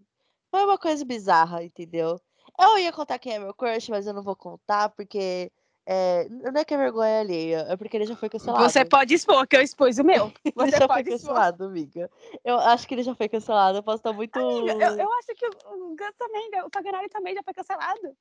Foi 0.50 0.64
uma 0.64 0.76
coisa 0.76 1.04
bizarra, 1.04 1.62
entendeu? 1.62 2.20
Eu 2.58 2.78
ia 2.78 2.92
contar 2.92 3.18
quem 3.18 3.34
é 3.34 3.38
meu 3.38 3.54
crush, 3.54 3.88
mas 3.88 4.06
eu 4.06 4.12
não 4.12 4.22
vou 4.22 4.36
contar, 4.36 4.90
porque. 4.90 5.50
É, 5.86 6.28
não 6.28 6.60
é 6.60 6.64
que 6.64 6.74
é 6.74 6.76
vergonha 6.76 7.20
alheia, 7.20 7.66
é 7.68 7.76
porque 7.76 7.96
ele 7.96 8.06
já 8.06 8.14
foi 8.14 8.28
cancelado. 8.28 8.62
Você 8.62 8.84
pode 8.84 9.14
expor, 9.14 9.44
que 9.48 9.56
eu 9.56 9.62
expus 9.62 9.98
o 9.98 10.04
meu. 10.04 10.30
Você 10.54 10.68
ele 10.68 10.78
já 10.78 10.86
foi 10.86 11.02
cancelado, 11.02 11.64
expor. 11.64 11.66
amiga. 11.66 12.10
Eu 12.44 12.58
acho 12.60 12.86
que 12.86 12.94
ele 12.94 13.02
já 13.02 13.14
foi 13.14 13.28
cancelado, 13.28 13.78
eu 13.78 13.82
posso 13.82 13.96
estar 13.96 14.12
muito. 14.12 14.38
Amiga, 14.38 14.72
eu, 14.72 14.98
eu, 14.98 15.12
acho 15.14 15.34
que 15.34 15.46
o 15.46 15.96
Gus 15.96 16.14
também, 16.16 16.50
o 16.64 16.70
Paganari 16.70 17.08
também 17.08 17.34
já 17.34 17.42
foi 17.42 17.54
cancelado. 17.54 18.16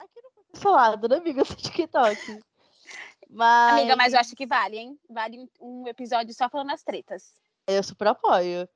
Aqui 0.00 0.22
não 0.22 0.30
foi 0.32 0.44
cancelado, 0.52 1.08
né, 1.08 1.16
amiga? 1.18 1.44
Do 1.44 1.54
TikTok. 1.54 2.40
Mas... 3.32 3.74
Amiga, 3.74 3.96
mas 3.96 4.12
eu 4.12 4.20
acho 4.20 4.34
que 4.34 4.46
vale, 4.46 4.76
hein? 4.76 4.98
Vale 5.08 5.48
um 5.60 5.86
episódio 5.86 6.34
só 6.34 6.48
falando 6.48 6.70
as 6.70 6.82
tretas. 6.82 7.32
Eu 7.66 7.82
super 7.82 8.08
apoio. 8.08 8.68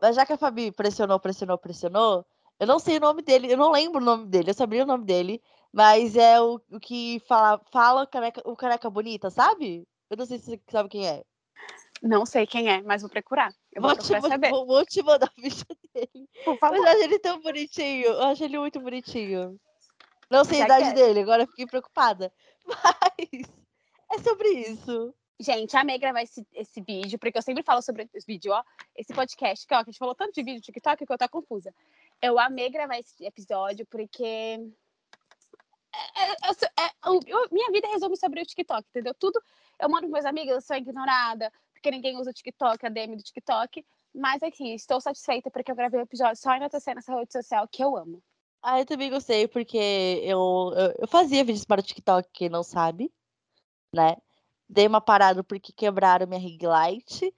Mas 0.00 0.16
já 0.16 0.24
que 0.24 0.32
a 0.32 0.38
Fabi 0.38 0.72
pressionou, 0.72 1.20
pressionou, 1.20 1.58
pressionou, 1.58 2.24
eu 2.58 2.66
não 2.66 2.78
sei 2.78 2.96
o 2.96 3.00
nome 3.00 3.22
dele, 3.22 3.52
eu 3.52 3.56
não 3.56 3.70
lembro 3.70 4.00
o 4.00 4.04
nome 4.04 4.26
dele, 4.26 4.50
eu 4.50 4.54
sabia 4.54 4.84
o 4.84 4.86
nome 4.86 5.04
dele, 5.04 5.42
mas 5.72 6.16
é 6.16 6.40
o, 6.40 6.60
o 6.70 6.80
que 6.80 7.20
fala, 7.26 7.60
fala 7.70 8.08
o 8.44 8.56
careca 8.56 8.88
bonita, 8.88 9.28
sabe? 9.28 9.86
Eu 10.08 10.16
não 10.16 10.24
sei 10.24 10.38
se 10.38 10.46
você 10.46 10.60
sabe 10.70 10.88
quem 10.88 11.06
é. 11.06 11.22
Não 12.02 12.24
sei 12.24 12.46
quem 12.46 12.70
é, 12.70 12.80
mas 12.82 13.02
vou 13.02 13.10
procurar. 13.10 13.52
Eu 13.72 13.82
vou, 13.82 13.90
vou 13.90 13.98
te, 13.98 14.20
saber. 14.20 14.50
Vou, 14.50 14.66
vou, 14.66 14.86
te 14.86 15.02
mandar 15.02 15.30
o 15.36 15.42
vídeo 15.42 15.66
dele. 15.92 16.28
Por 16.44 16.56
favor. 16.58 16.78
Mas 16.78 16.86
eu 16.86 16.92
acho 16.92 17.04
ele 17.04 17.18
tão 17.18 17.40
bonitinho. 17.40 18.06
Eu 18.06 18.22
acho 18.22 18.44
ele 18.44 18.58
muito 18.58 18.80
bonitinho. 18.80 19.60
Não 20.30 20.44
sei 20.44 20.58
já 20.58 20.64
a 20.64 20.66
idade 20.66 20.84
quero. 20.84 20.96
dele, 20.96 21.20
agora 21.20 21.46
fiquei 21.46 21.66
preocupada. 21.66 22.32
Mas 22.64 23.57
é 24.10 24.18
sobre 24.18 24.48
isso. 24.48 25.14
Gente, 25.40 25.76
amei 25.76 25.98
gravar 25.98 26.22
esse, 26.22 26.44
esse 26.52 26.80
vídeo, 26.80 27.16
porque 27.18 27.38
eu 27.38 27.42
sempre 27.42 27.62
falo 27.62 27.80
sobre 27.80 28.08
esse 28.12 28.26
vídeo, 28.26 28.52
ó. 28.52 28.62
Esse 28.96 29.14
podcast, 29.14 29.64
que, 29.66 29.74
ó, 29.74 29.78
que 29.78 29.90
a 29.90 29.92
gente 29.92 29.98
falou 29.98 30.14
tanto 30.14 30.32
de 30.32 30.42
vídeo 30.42 30.60
TikTok 30.60 31.06
que 31.06 31.12
eu 31.12 31.18
tô 31.18 31.28
confusa. 31.28 31.72
Eu 32.20 32.38
amei 32.38 32.68
gravar 32.70 32.98
esse 32.98 33.24
episódio, 33.24 33.86
porque. 33.86 34.24
É, 36.16 36.30
é, 36.30 36.84
é, 36.84 36.90
eu, 37.04 37.48
minha 37.52 37.70
vida 37.70 37.88
resume 37.88 38.16
sobre 38.16 38.42
o 38.42 38.46
TikTok, 38.46 38.84
entendeu? 38.88 39.14
Tudo. 39.14 39.40
Eu 39.80 39.88
mando 39.88 40.08
meus 40.08 40.24
amigos, 40.24 40.54
eu 40.54 40.60
sou 40.60 40.76
ignorada, 40.76 41.52
porque 41.72 41.90
ninguém 41.90 42.16
usa 42.16 42.30
o 42.30 42.34
TikTok, 42.34 42.84
a 42.84 42.88
DM 42.88 43.16
do 43.16 43.22
TikTok. 43.22 43.86
Mas 44.12 44.42
aqui, 44.42 44.74
estou 44.74 45.00
satisfeita 45.00 45.50
porque 45.52 45.70
eu 45.70 45.76
gravei 45.76 46.00
o 46.00 46.02
um 46.02 46.04
episódio 46.04 46.36
só 46.36 46.52
enaltecendo 46.54 46.96
nessa 46.96 47.14
rede 47.14 47.32
social 47.32 47.68
que 47.68 47.84
eu 47.84 47.96
amo. 47.96 48.20
Ah, 48.60 48.80
eu 48.80 48.86
também 48.86 49.08
gostei, 49.08 49.46
porque 49.46 49.78
eu, 50.24 50.72
eu, 50.76 50.94
eu 50.98 51.06
fazia 51.06 51.44
vídeos 51.44 51.64
para 51.64 51.80
o 51.80 51.84
TikTok, 51.84 52.28
quem 52.32 52.48
não 52.48 52.64
sabe 52.64 53.12
né? 53.94 54.16
Dei 54.68 54.86
uma 54.86 55.00
parada 55.00 55.42
porque 55.42 55.72
quebraram 55.72 56.26
minha 56.26 56.40
ring 56.40 56.58
light. 56.62 57.34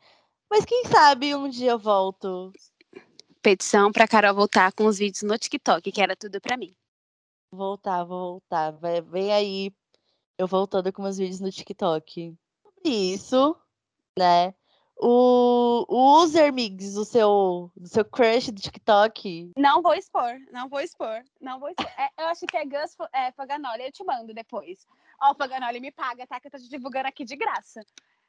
Mas 0.51 0.65
quem 0.65 0.85
sabe 0.85 1.35
um 1.35 1.49
dia 1.49 1.71
eu 1.71 1.79
volto. 1.79 2.53
Petição 3.41 3.93
pra 3.93 4.09
Carol 4.09 4.35
voltar 4.35 4.73
com 4.73 4.87
os 4.87 4.99
vídeos 4.99 5.23
no 5.23 5.39
TikTok, 5.39 5.91
que 5.93 6.03
era 6.03 6.17
tudo 6.17 6.41
pra 6.41 6.57
mim. 6.57 6.75
Voltar, 7.53 8.05
vou 8.05 8.33
voltar. 8.33 8.73
Vai, 8.73 9.01
vem 9.01 9.33
aí 9.33 9.73
eu 10.37 10.47
voltando 10.47 10.93
com 10.93 11.03
meus 11.03 11.19
vídeos 11.19 11.41
no 11.41 11.51
TikTok. 11.51 12.35
Sobre 12.63 12.91
isso, 12.91 13.57
né? 14.19 14.55
O, 15.03 15.87
o 15.89 16.23
user 16.23 16.53
mix 16.53 16.93
do 16.93 17.07
seu, 17.07 17.71
do 17.75 17.89
seu 17.89 18.05
crush 18.05 18.51
do 18.51 18.61
TikTok. 18.61 19.53
Não 19.57 19.81
vou 19.81 19.95
expor, 19.95 20.39
não 20.53 20.69
vou 20.69 20.81
expor, 20.81 21.23
não 21.41 21.59
vou 21.59 21.71
expor. 21.71 21.87
É, 21.97 22.11
eu 22.19 22.27
acho 22.27 22.47
que 22.47 22.57
é 22.57 22.67
Gus 22.67 22.95
é, 23.15 23.33
Faganoli, 23.33 23.85
eu 23.85 23.93
te 23.93 24.05
mando 24.05 24.35
depois. 24.35 24.87
Ó, 25.23 25.33
o 25.33 25.35
Faganoli 25.35 25.81
me 25.81 25.93
paga, 25.93 26.27
tá? 26.27 26.41
Que 26.41 26.49
eu 26.49 26.51
tô 26.51 26.59
te 26.59 26.69
divulgando 26.69 27.09
aqui 27.09 27.25
de 27.25 27.37
graça. 27.37 27.85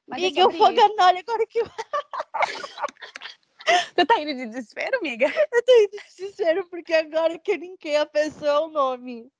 Mas 0.07 0.21
Miga, 0.21 0.41
é 0.41 0.45
o 0.45 0.51
Faganoli 0.51 1.19
agora 1.19 1.47
que. 1.47 1.61
Tu 3.95 4.05
tá 4.05 4.19
indo 4.19 4.33
de 4.33 4.47
desespero, 4.47 4.97
amiga? 4.97 5.27
Eu 5.27 5.63
tô 5.63 5.71
indo 5.71 5.91
de 5.91 6.03
desespero 6.03 6.67
porque 6.67 6.93
agora 6.93 7.37
que 7.37 7.51
eu 7.51 7.55
linkei 7.55 7.95
a 7.95 8.05
pessoa 8.05 8.61
o 8.61 8.69
nome. 8.69 9.31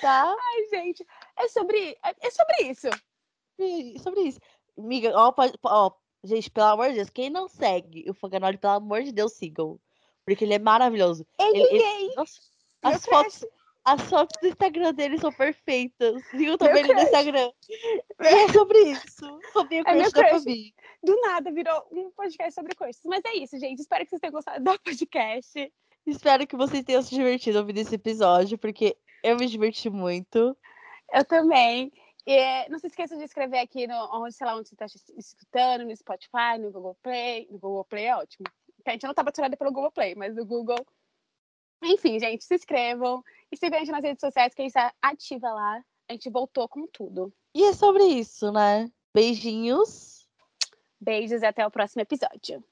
Tá? 0.00 0.36
Ai, 0.38 0.66
gente. 0.68 1.06
É 1.36 1.48
sobre, 1.48 1.96
é, 2.04 2.14
é 2.20 2.30
sobre 2.30 2.62
isso. 2.64 2.88
É 2.88 3.98
sobre 4.00 4.22
isso. 4.22 4.40
Amiga, 4.76 5.12
ó, 5.14 5.32
ó, 5.62 5.92
Gente, 6.24 6.50
pelo 6.50 6.68
amor 6.68 6.88
de 6.88 6.94
Deus, 6.94 7.10
quem 7.10 7.28
não 7.28 7.46
segue 7.46 8.08
o 8.08 8.14
Faganoli, 8.14 8.56
pelo 8.56 8.72
amor 8.72 9.02
de 9.02 9.12
Deus, 9.12 9.34
sigam. 9.34 9.78
Porque 10.24 10.42
ele 10.42 10.54
é 10.54 10.58
maravilhoso. 10.58 11.26
Ele, 11.38 11.60
ele, 11.60 11.82
ele 11.82 12.14
nossa, 12.14 12.40
as, 12.82 13.04
fotos, 13.04 13.44
as 13.84 14.00
fotos 14.02 14.40
do 14.40 14.48
Instagram 14.48 14.94
dele 14.94 15.18
são 15.18 15.30
perfeitas. 15.30 16.24
Sigam 16.28 16.56
também 16.56 16.84
ele 16.84 16.94
no 16.94 17.00
Instagram. 17.00 17.52
E 17.68 18.26
é 18.26 18.48
sobre 18.52 18.78
isso. 18.78 19.38
Sobre 19.52 19.82
o 19.82 19.88
é 19.88 19.92
crush 19.92 20.12
da 20.12 20.28
Fabi. 20.30 20.74
Do 21.02 21.20
nada 21.20 21.52
virou 21.52 21.86
um 21.92 22.10
podcast 22.12 22.54
sobre 22.54 22.74
coisas. 22.74 23.02
Mas 23.04 23.22
é 23.26 23.36
isso, 23.36 23.58
gente. 23.58 23.80
Espero 23.80 24.04
que 24.04 24.10
vocês 24.10 24.20
tenham 24.20 24.32
gostado 24.32 24.64
do 24.64 24.78
podcast. 24.80 25.72
Espero 26.06 26.46
que 26.46 26.56
vocês 26.56 26.82
tenham 26.82 27.02
se 27.02 27.14
divertido 27.14 27.58
ouvindo 27.58 27.78
esse 27.78 27.94
episódio, 27.94 28.56
porque 28.56 28.96
Eu 29.22 29.36
me 29.36 29.46
diverti 29.46 29.90
muito. 29.90 30.56
Eu 31.12 31.24
também. 31.24 31.92
E, 32.26 32.68
não 32.70 32.78
se 32.78 32.86
esqueça 32.86 33.18
de 33.18 33.24
escrever 33.24 33.58
aqui 33.58 33.86
no 33.86 33.94
onde, 34.14 34.34
sei 34.34 34.46
lá, 34.46 34.56
onde 34.56 34.68
você 34.68 34.74
está 34.74 34.86
escutando, 35.18 35.84
no 35.84 35.94
Spotify, 35.94 36.58
no 36.58 36.72
Google 36.72 36.96
Play. 37.02 37.46
No 37.50 37.58
Google 37.58 37.84
Play 37.84 38.06
é 38.06 38.16
ótimo. 38.16 38.46
A 38.86 38.92
gente 38.92 39.04
não 39.04 39.10
está 39.10 39.22
patrocinado 39.22 39.58
pelo 39.58 39.72
Google 39.72 39.92
Play, 39.92 40.14
mas 40.14 40.34
no 40.34 40.44
Google. 40.46 40.86
Enfim, 41.82 42.18
gente, 42.18 42.44
se 42.44 42.54
inscrevam 42.54 43.22
e 43.62 43.66
a 43.66 43.78
gente 43.78 43.90
nas 43.90 44.02
redes 44.02 44.20
sociais, 44.20 44.54
que 44.54 44.62
a 44.62 44.64
gente 44.64 44.76
está 44.76 44.92
ativa 45.02 45.52
lá. 45.52 45.82
A 46.08 46.12
gente 46.12 46.30
voltou 46.30 46.68
com 46.68 46.86
tudo. 46.86 47.32
E 47.54 47.64
é 47.64 47.72
sobre 47.72 48.04
isso, 48.04 48.52
né? 48.52 48.90
Beijinhos. 49.14 50.28
Beijos 51.00 51.42
e 51.42 51.46
até 51.46 51.66
o 51.66 51.70
próximo 51.70 52.02
episódio. 52.02 52.62